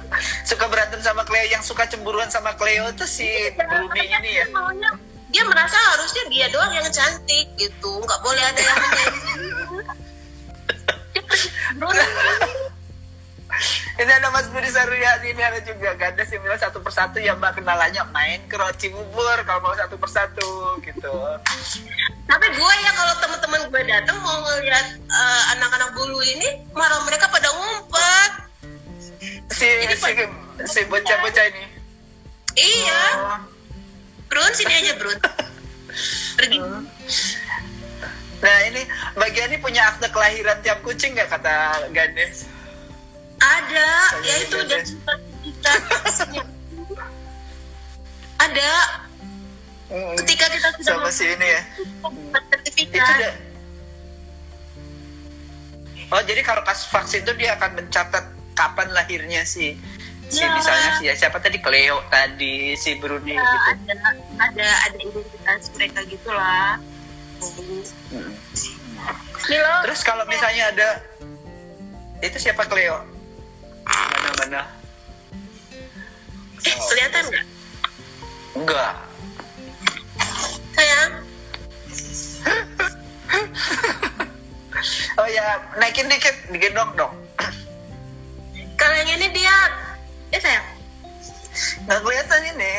[0.45, 4.45] Suka berantem sama Cleo yang suka cemburuan sama Cleo tuh si Bruni ini ya.
[5.33, 8.79] Dia merasa harusnya dia doang yang cantik gitu nggak boleh ada yang
[13.95, 17.63] Ini ada Mas Budi Saryadi, ini ada juga Ganda sih bilang satu persatu ya Mbak
[17.63, 18.59] kenalannya main ke
[18.91, 21.15] Bubur kalau mau satu persatu gitu.
[22.25, 27.31] tapi gue ya kalau teman-teman gue datang mau ngeliat eh, anak-anak bulu ini malah mereka
[27.31, 28.44] pada ngumpet
[29.51, 30.11] Si Jadi, si,
[30.67, 31.63] si bocah-bocah ini.
[32.55, 33.39] iya Oh.
[34.31, 35.19] Brun sini aja Brun
[36.35, 36.57] pergi
[38.43, 38.81] Nah ini
[39.15, 42.47] bagian ini punya akte kelahiran tiap kucing nggak kata Gandes?
[43.39, 44.57] ada Saya ya itu
[45.43, 45.71] kita
[48.39, 48.71] ada
[50.23, 51.61] ketika kita sudah Sama si ini ya.
[52.51, 53.29] sertifikat Itu.
[56.11, 59.75] Oh jadi kalau pas vaksin itu dia akan mencatat kapan lahirnya si
[60.25, 60.49] si Ya.
[60.51, 63.69] misalnya si siapa tadi Cleo tadi si Bruni Ya, gitu.
[63.69, 63.93] ada
[64.41, 66.75] ada ada identitas mereka gitulah
[68.09, 68.31] Hmm.
[69.83, 70.89] Terus kalau misalnya ada
[72.17, 73.03] itu siapa Cleo?
[73.85, 74.61] Mana mana?
[76.63, 77.45] eh kelihatan nggak
[78.55, 78.93] Enggak.
[80.73, 81.11] sayang
[85.15, 87.13] Oh ya naikin dikit, digendong dong.
[89.07, 89.55] Ini dia
[90.29, 90.65] eh sayang
[91.81, 92.75] Nggak kelihatan ini.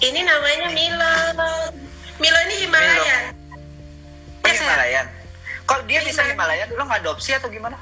[0.00, 1.14] ini namanya Milo
[2.16, 3.22] Milo ini Himalayan
[4.40, 4.56] Oh, Ya.
[4.56, 5.06] Himalayan.
[5.62, 7.78] Kalau dia bisa Himalayan, lo ngadopsi atau gimana?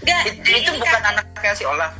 [0.00, 1.92] Nggak, It- itu bukan kan- anaknya si Olaf.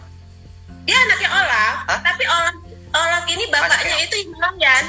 [0.80, 2.00] dia anaknya Olaf Hah?
[2.00, 2.54] tapi Olaf
[2.90, 3.96] Olaf ini bapaknya Anaknya?
[4.02, 4.84] itu Himalayan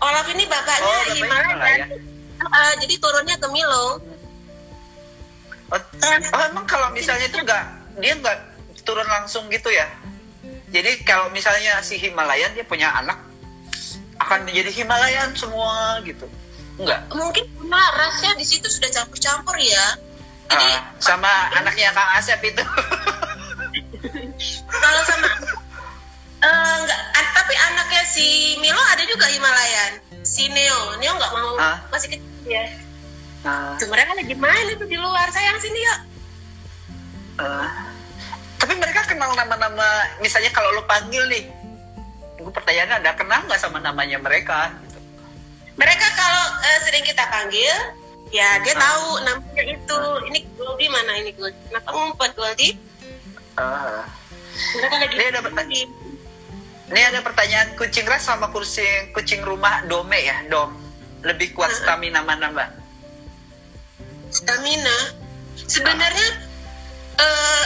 [0.00, 1.88] Olaf ini bapaknya Oh, bapaknya Himalayan, Himalayan.
[2.42, 3.86] Eh, jadi turunnya ke Milo
[5.72, 5.80] Oh,
[6.28, 7.64] oh, emang kalau misalnya itu nggak
[7.96, 8.38] dia nggak
[8.82, 9.88] turun langsung gitu ya?
[10.68, 13.16] Jadi kalau misalnya si Himalayan dia punya anak
[14.18, 16.28] akan menjadi Himalayan semua gitu?
[16.74, 17.04] Enggak.
[17.10, 19.86] mungkin karena rasnya di situ sudah campur-campur ya
[20.46, 22.60] jadi Ah, sama anaknya Kang Asep itu.
[24.74, 25.28] kalau sama
[26.38, 28.26] eh, enggak a- tapi anaknya si
[28.58, 29.92] Milo ada juga Himalayan
[30.22, 31.76] si Neo Neo nggak mau Ah.
[31.88, 32.64] masih kecil ya
[33.42, 35.94] Nah, Tuh, mereka lagi main itu di luar sayang sini ya
[37.38, 37.68] eh,
[38.54, 39.82] tapi mereka kenal nama-nama
[40.18, 41.50] misalnya kalau lo panggil nih
[42.36, 44.98] gue pertanyaannya ada kenal nggak sama namanya mereka gitu.
[45.74, 47.74] mereka kalau eh, sering kita panggil
[48.30, 48.80] ya dia Ah.
[48.80, 52.74] tahu namanya itu ini Goldie mana ini Goldie kenapa ngumpet Goldie
[53.54, 54.06] Ah.
[54.72, 55.90] mereka lagi Dia ada pertanyaan.
[56.88, 60.78] ini ada pertanyaan kucing ras sama kucing kucing rumah dome ya dom
[61.20, 62.70] lebih kuat stamina mana mbak
[64.32, 64.98] stamina.
[65.68, 66.28] Sebenarnya
[67.20, 67.64] eh,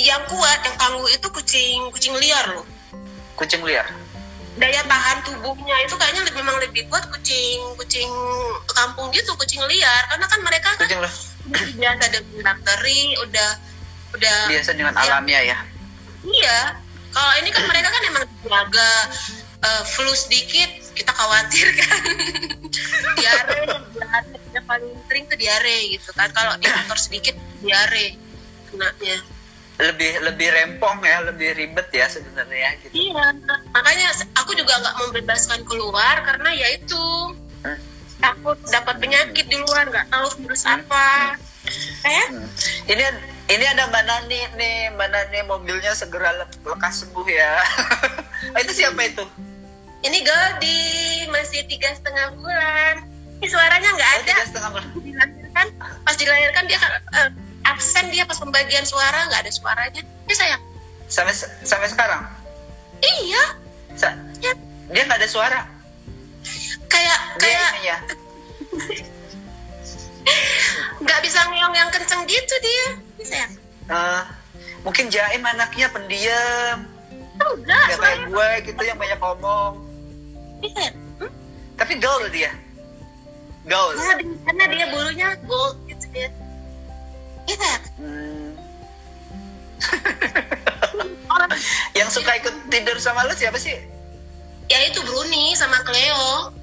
[0.00, 2.64] yang kuat yang tangguh itu kucing kucing liar loh.
[3.36, 3.86] Kucing liar?
[4.52, 8.08] Daya tahan tubuhnya itu kayaknya lebih, memang lebih kuat kucing kucing
[8.68, 10.02] kampung gitu kucing liar.
[10.08, 11.14] Karena kan mereka kan kucing liar
[11.76, 13.50] biasa dengan bakteri udah
[14.12, 15.02] udah biasa dengan Ya.
[15.08, 15.58] alamiah ya?
[16.22, 16.58] Iya.
[17.12, 18.90] Kalau ini kan mereka kan emang jaga
[19.62, 22.00] eh, flu sedikit kita khawatir kan.
[23.20, 23.60] Diare
[24.52, 28.16] yang paling sering ke diare gitu kan kalau di kantor sedikit diare
[28.68, 29.16] kenanya
[29.74, 33.24] lebih lebih rempong ya lebih ribet ya sebenarnya gitu Iya,
[33.72, 37.02] makanya aku juga nggak membebaskan keluar karena ya itu
[37.62, 37.78] Hmm.
[38.18, 41.38] takut dapat penyakit di luar nggak tahu virus apa.
[42.02, 42.46] Kayak Hmm.
[42.86, 43.04] ini
[43.48, 47.54] ini ada mbak Nani nih mbak Nani mobilnya segera le- lekas sembuh ya
[48.62, 49.22] itu siapa itu
[50.02, 52.94] ini Goldie masih tiga setengah bulan.
[53.42, 54.32] Ini suaranya nggak ada.
[54.54, 55.66] bulan Dilahirkan,
[56.00, 56.78] pas dilahirkan dia
[57.12, 57.28] eh,
[57.64, 59.98] absen dia pas pembagian suara nggak ada suaranya.
[59.98, 60.62] Ini sayang.
[61.04, 61.28] sampai
[61.60, 62.24] sampai sekarang
[62.98, 63.42] Iya,
[63.92, 64.50] Sa- ya.
[64.88, 65.60] dia nggak ada suara
[66.86, 67.96] kayak Dia kayak ininya.
[71.02, 72.86] nggak bisa ngeong yang kenceng gitu dia
[73.20, 73.44] ya
[73.84, 74.20] Eh,
[74.80, 76.78] mungkin Jaim anaknya pendiam,
[77.36, 79.72] Oh, enggak nggak kayak gue gitu yang banyak ngomong.
[80.56, 81.30] bisa ya Hmm?
[81.74, 82.54] Tapi gaul dia.
[83.62, 83.94] Gaul.
[84.42, 86.28] Karena dia, bulunya gold gitu dia
[87.46, 88.54] iya Hmm.
[91.34, 91.50] orang
[91.92, 93.74] Yang suka ikut tidur sama lu siapa sih?
[94.66, 96.54] ya itu Bruni sama Cleo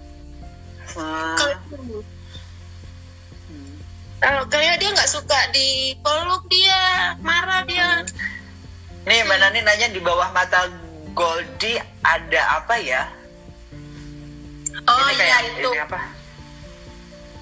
[0.89, 1.35] Hmm.
[4.17, 8.01] kalau Cleo dia nggak suka dipeluk dia marah dia
[9.05, 10.67] Nih Mbak Nani nanya di bawah mata
[11.13, 13.03] Goldie ada apa ya?
[14.81, 15.99] oh iya itu ini apa?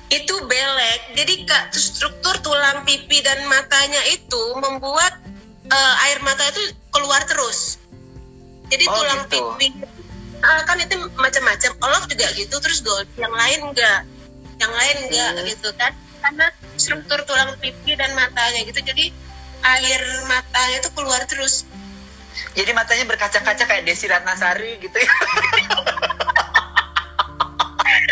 [0.08, 1.02] Itu belek.
[1.20, 5.20] Jadi kak struktur tulang pipi dan matanya itu membuat
[5.68, 7.76] eh, air mata itu keluar terus.
[8.72, 9.40] Jadi Oh, tulang gitu.
[9.60, 9.68] pipi
[10.38, 11.72] eh, kan itu macam-macam.
[11.84, 13.08] Olaf juga gitu terus gold.
[13.20, 14.00] Yang lain enggak.
[14.58, 15.46] Yang lain enggak Hmm.
[15.48, 15.92] gitu kan.
[16.24, 16.46] Karena
[16.80, 19.12] struktur tulang pipi dan matanya gitu jadi
[19.64, 21.68] air matanya itu keluar terus.
[22.54, 25.14] Jadi matanya berkaca-kaca kayak Desi Ratnasari gitu ya.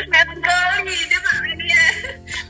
[0.06, 1.20] melankoli dia ya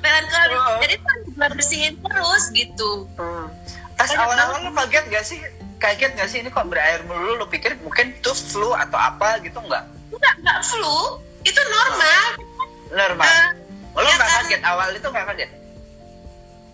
[0.05, 0.77] melankoli Oh.
[0.79, 1.17] jadi kan
[1.49, 3.49] bersihin terus gitu Hmm.
[3.95, 5.39] Pas awal-awal lu kaget gak sih?
[5.77, 7.39] Kaget gak sih ini kok berair melulu?
[7.39, 9.83] Lu pikir mungkin itu flu atau apa gitu nggak?
[10.11, 10.97] enggak enggak flu
[11.41, 12.23] itu normal
[12.87, 13.25] Normal.
[13.25, 13.47] Eh,
[13.93, 14.43] Lu ya nggak kan?
[14.43, 15.49] kaget awal itu nggak kaget?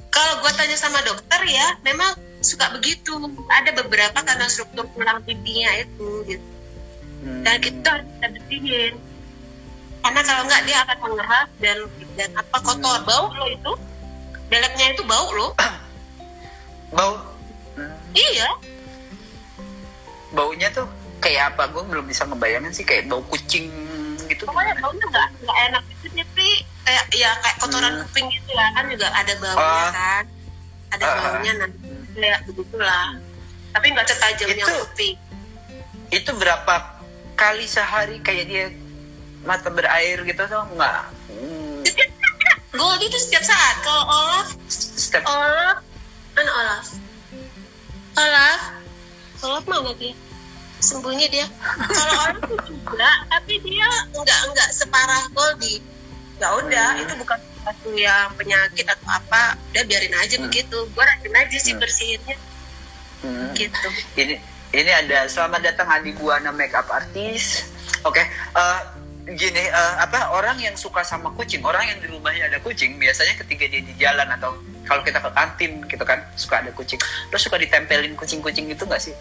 [0.09, 2.11] kalau gue tanya sama dokter ya memang
[2.41, 3.15] suka begitu
[3.49, 6.47] ada beberapa karena struktur tulang pipinya itu gitu
[7.21, 7.45] Hmm.
[7.45, 8.93] dan itu harus kita bersihin
[10.01, 11.77] karena kalau enggak dia akan mengerap dan
[12.15, 13.71] dan apa kotor bau lo itu
[14.47, 15.47] beleknya itu bau lo
[16.91, 17.15] Bau.
[17.73, 17.93] Hmm.
[18.11, 18.49] iya
[20.31, 20.87] Baunya tuh
[21.19, 21.67] kayak apa?
[21.69, 23.67] Gue belum bisa ngebayangin sih kayak bau kucing
[24.25, 24.43] gitu.
[24.43, 24.83] pokoknya gimana?
[24.85, 26.47] baunya enggak enggak enak itu tapi
[26.81, 28.01] kayak ya kayak kotoran Hmm.
[28.05, 29.91] kuping gitu lah kan juga ada baunya Ah.
[29.91, 30.23] kan
[30.89, 31.15] ada Ah.
[31.21, 31.77] baunya nanti
[32.13, 33.07] kayak begitulah
[33.71, 35.15] tapi nggak setajam yang Itu- kuping
[36.09, 36.75] Itu berapa
[37.33, 38.65] kali sehari kayak dia
[39.41, 41.03] mata berair gitu tuh nggak?
[41.31, 41.83] Hmm.
[42.71, 43.75] Gold itu setiap saat.
[43.81, 45.25] Kalau Olaf, Step.
[45.25, 45.81] Olaf,
[46.31, 46.85] mana Olaf?
[48.15, 48.61] Olaf,
[49.41, 50.13] Olaf mana dia?
[50.79, 51.47] Sembunyi dia.
[51.87, 55.81] Kalau Olaf tuh juga, tapi dia nggak nggak separah Goldie.
[56.37, 57.01] Ya udah, Hmm.
[57.03, 59.57] itu bukan sesuatu yang penyakit atau apa.
[59.73, 60.47] Udah biarin aja Hmm.
[60.47, 60.77] begitu.
[60.87, 61.81] Gue rajin aja sih Hmm.
[61.81, 62.37] bersihinnya
[63.21, 63.53] Hmm.
[63.53, 63.87] gitu.
[64.15, 67.69] ini ini ada selamat datang Adi Buana makeup artist
[68.01, 68.79] oke eh,
[69.25, 73.37] gini eh, apa orang yang suka sama kucing orang yang di rumahnya ada kucing biasanya
[73.37, 74.57] ketika dia di jalan atau
[74.89, 76.97] kalau kita ke kantin gitu kan suka ada kucing
[77.29, 79.15] terus suka ditempelin kucing-kucing itu nggak sih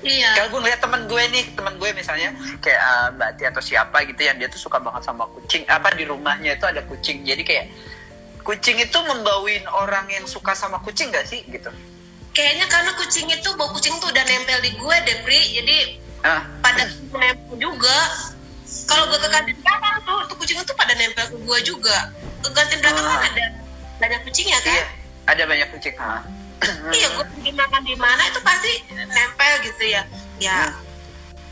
[0.00, 0.32] Iya.
[0.32, 2.32] kalau gue ngeliat teman gue nih teman gue misalnya
[2.64, 5.92] kayak eh, Mbak Tia atau siapa gitu yang dia tuh suka banget sama kucing apa
[5.92, 7.66] di rumahnya itu ada kucing jadi kayak
[8.40, 11.68] kucing itu membauin orang yang suka sama kucing gak sih gitu
[12.30, 15.40] Kayaknya karena kucing itu bau kucing tuh udah nempel di gue deh, Pri.
[15.60, 15.76] Jadi
[16.22, 17.98] ah pada nempel juga.
[18.86, 21.96] Kalau gue ke kantin belakang tuh, tuh kucing itu pada nempel ke gue juga.
[22.42, 23.30] Ke kantin belakang kan Wah.
[23.30, 23.44] ada
[24.00, 24.74] banyak kucingnya kan?
[24.74, 24.84] iya
[25.28, 26.22] ada banyak kucing ah.
[26.92, 30.02] Iya, gue pergi makan di mana itu pasti nempel gitu ya.
[30.36, 30.68] Ya,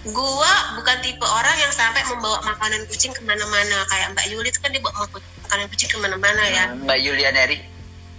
[0.04, 3.88] gue bukan tipe orang yang sampai membawa makanan kucing ke mana-mana.
[3.88, 6.64] Kayak Mbak Yuli itu kan dia bawa mak- makanan kucing ke mana-mana ya.
[6.76, 7.58] Mbak Yulianeri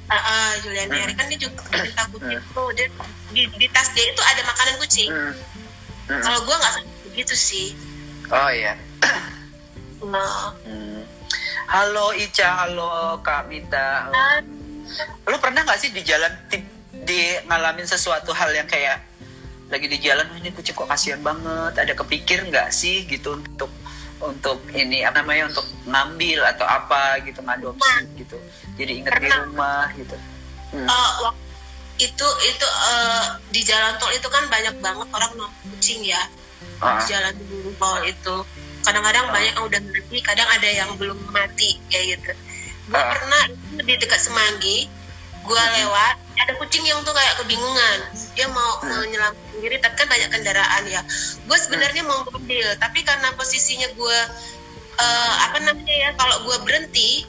[0.10, 2.70] Ah, ah, Julian Mary kan dia juga minta kucing tuh.
[2.74, 2.90] Dia,
[3.30, 5.10] di, di tas dia itu ada makanan kucing.
[5.14, 5.34] Hmm.
[6.10, 6.22] Hmm.
[6.26, 6.74] Kalau gue nggak
[7.14, 7.78] begitu sih.
[8.30, 8.74] Oh iya.
[10.02, 11.02] Nah, Hmm.
[11.66, 14.10] Halo Ica, halo Kak Mita.
[14.10, 14.44] kan,
[15.26, 16.58] Lu pernah nggak sih di jalan di,
[17.00, 19.06] di ngalamin sesuatu hal yang kayak
[19.70, 21.74] lagi di jalan "Wah, ini kucing kok kasihan banget.
[21.76, 23.70] Ada kepikir nggak sih gitu untuk
[24.20, 28.38] untuk ini apa namanya untuk ngambil atau apa gitu ngadopsi gitu.
[28.76, 30.18] Jadi inget di rumah gitu.
[30.74, 30.86] Hmm.
[31.24, 31.38] wak-
[32.00, 36.22] itu itu eh, di jalan tol itu kan banyak banget orang nongkrong kucing ya
[36.80, 37.34] Di jalan
[37.76, 38.36] tol itu.
[38.80, 39.32] Kadang-kadang Ah.
[39.36, 42.32] banyak yang udah mati kadang ada yang belum mati kayak gitu.
[42.90, 43.12] Gue Ah.
[43.12, 43.44] pernah
[43.84, 44.88] di dekat Semanggi
[45.40, 47.98] gue lewat ada kucing yang tuh kayak kebingungan.
[48.36, 49.04] Dia mau Hmm.
[49.04, 51.02] menyelamatkan diri tapi kan banyak kendaraan ya.
[51.48, 54.20] Gue sebenarnya mau ngambil tapi karena posisinya gue
[55.00, 57.24] eh, apa namanya ya kalau gue berhenti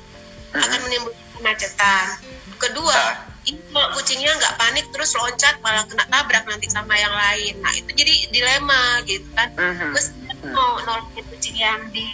[0.50, 2.06] akan menimbulkan kemacetan.
[2.58, 3.29] Kedua kalau
[3.96, 7.54] kucingnya nggak panik terus loncat malah kena tabrak nanti sama yang lain.
[7.64, 9.48] Nah itu jadi dilema gitu kan.
[9.56, 9.90] Mhm.
[9.96, 12.06] gue sebenarnya mau nolongin kucing yang di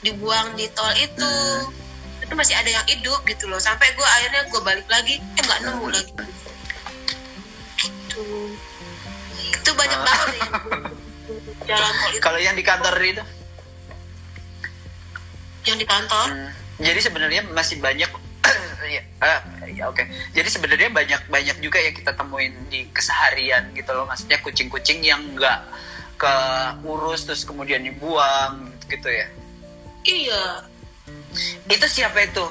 [0.00, 1.32] dibuang di tol itu
[2.22, 3.58] itu masih ada yang hidup gitu loh.
[3.58, 6.12] Sampai gue akhirnya gue balik lagi eh nggak nemu lagi.
[7.80, 8.24] Gitu.
[9.50, 10.06] Itu banyak Ah.
[10.06, 10.52] banget yang
[11.66, 12.22] jalan tol itu.
[12.22, 13.22] Kalau yang di kantor itu,
[15.68, 16.28] yang di kantor.
[16.32, 16.50] Hmm,
[16.80, 18.10] jadi sebenarnya masih banyak
[18.90, 20.02] ya, ah, ya oke.
[20.34, 24.04] Jadi sebenarnya banyak banyak juga yang kita temuin di keseharian gitu loh.
[24.10, 25.60] Maksudnya kucing-kucing yang nggak
[26.20, 26.34] ke
[26.84, 29.26] urus terus kemudian dibuang gitu ya.
[30.04, 30.44] Iya.
[31.70, 32.44] Itu siapa itu?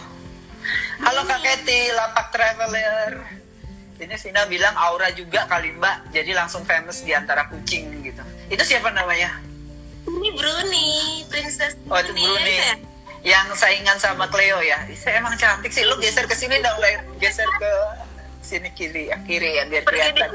[1.04, 3.40] Halo Kak Keti, lapak traveler.
[4.00, 8.24] Ini Sina bilang Aura juga kali Mbak, jadi langsung famous di antara kucing gitu.
[8.48, 9.44] Itu siapa namanya?
[10.08, 10.88] Ini Bruni,
[11.28, 12.56] Princess Oh itu Bruni.
[12.56, 12.80] ya?
[13.20, 14.80] Yang saingan sama Cleo ya.
[14.96, 15.84] Saya emang cantik sih.
[15.84, 17.04] Lu geser ke sini dong, Le.
[17.20, 17.72] geser ke
[18.40, 20.30] sini kiri ya, kiri ya biar kelihatan.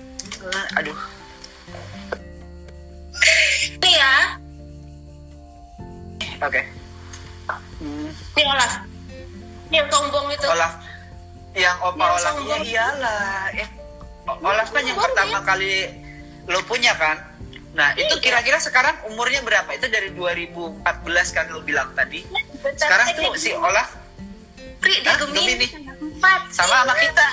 [0.78, 0.98] Aduh.
[3.82, 4.14] Ini ya,
[6.42, 6.62] Oke.
[7.78, 8.72] Hmm, ini Olaf.
[9.70, 10.46] Yang sombong itu.
[10.50, 10.72] Olaf.
[11.54, 12.34] Yang opa Yang Olaf.
[12.42, 13.34] Ya iyalah.
[13.54, 13.68] Eh,
[14.26, 15.90] Olaf kan yang pertama kali
[16.50, 17.18] lo punya kan?
[17.72, 18.22] Nah, itu Iya.
[18.22, 19.72] kira-kira sekarang umurnya berapa?
[19.72, 22.20] Itu dari 2014 kan lo bilang tadi.
[22.76, 23.96] Sekarang tuh si Olaf
[24.82, 25.14] Pri, Hah?
[25.14, 25.66] Gemini.
[26.52, 27.26] Sama sama kita.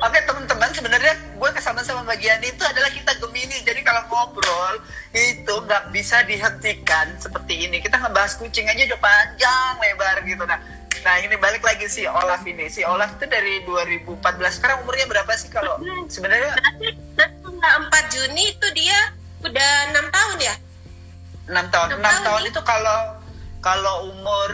[0.00, 4.82] Oke teman-teman sebenarnya gue ke sana sama bagian itu adalah kita Gemini jadi kalau ngobrol
[5.14, 10.58] itu nggak bisa dihentikan seperti ini kita ngebahas kucing aja udah panjang lebar gitu nah
[11.00, 14.20] nah ini balik lagi si Olaf ini si Olaf itu dari 2014
[14.52, 18.98] sekarang umurnya berapa sih kalau sebenarnya Nanti, nanti tanggal 4 Juni itu dia
[19.40, 20.54] udah enam tahun ya?
[21.48, 22.50] enam tahun Enam tahun tahun nih.
[22.50, 22.98] itu kalau
[23.58, 24.50] kalau umur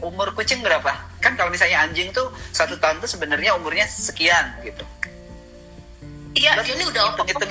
[0.00, 4.82] umur kucing berapa kan kalau misalnya anjing tuh satu tahun tuh sebenarnya umurnya sekian gitu
[6.32, 7.24] Iya, Berarti ini udah opa.
[7.24, 7.48] hitung.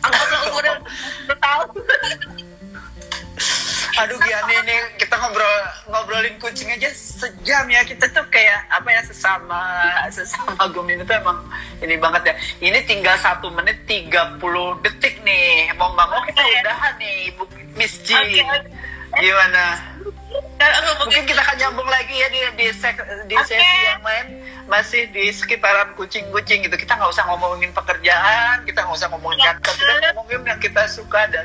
[0.00, 0.72] Anggaplah umurnya
[1.28, 1.68] udah tahun.
[3.92, 5.54] Aduh Giani ini kita ngobrol
[5.92, 9.60] ngobrolin kucing aja sejam ya kita tuh kayak apa ya sesama
[10.08, 11.38] sesama Gemini tuh emang
[11.84, 12.34] ini banget ya.
[12.64, 14.40] Ini tinggal satu menit 30
[14.80, 15.76] detik nih.
[15.76, 17.44] Mau nggak mau kita udahan nih, Bu
[17.76, 18.16] Miss G.
[18.16, 18.40] Oke.
[19.12, 19.64] Gimana?
[21.04, 23.44] Mungkin kita akan nyambung lagi ya di di, sek- di Oke.
[23.44, 24.26] sesi yang lain
[24.70, 26.76] masih di sekitaran kucing-kucing gitu.
[26.80, 31.28] Kita nggak usah ngomongin pekerjaan, kita nggak usah ngomongin kantor, kita ngomongin yang kita suka
[31.28, 31.44] dan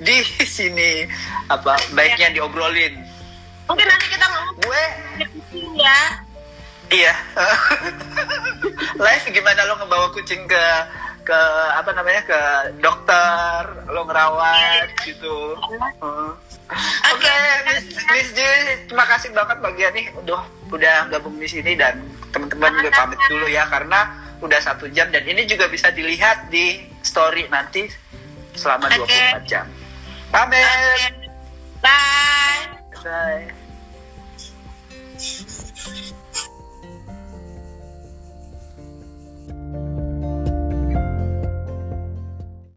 [0.00, 1.08] di sini
[1.48, 2.94] apa baiknya diobrolin.
[3.66, 4.84] mungkin nanti kita ngomong Gue
[5.76, 5.98] ya.
[6.88, 7.14] iya.
[9.04, 10.64] Live gimana lo ngebawa kucing ke
[11.26, 11.40] ke
[11.74, 12.40] apa namanya ke
[12.78, 15.58] dokter, lo ngerawat gitu.
[15.98, 16.30] Hmm.
[17.10, 17.34] Oke,
[17.66, 18.40] Miss, Miss J,
[18.86, 21.98] terima kasih banget bagian nih udah udah gabung di sini dan
[22.30, 26.78] teman-teman juga pamit dulu ya karena udah satu jam dan ini juga bisa dilihat di
[27.02, 27.90] story nanti
[28.54, 29.42] selama Oke.
[29.42, 29.66] 24 jam.
[30.32, 30.50] Bye.
[31.82, 32.78] Bye.
[33.04, 33.52] Bye.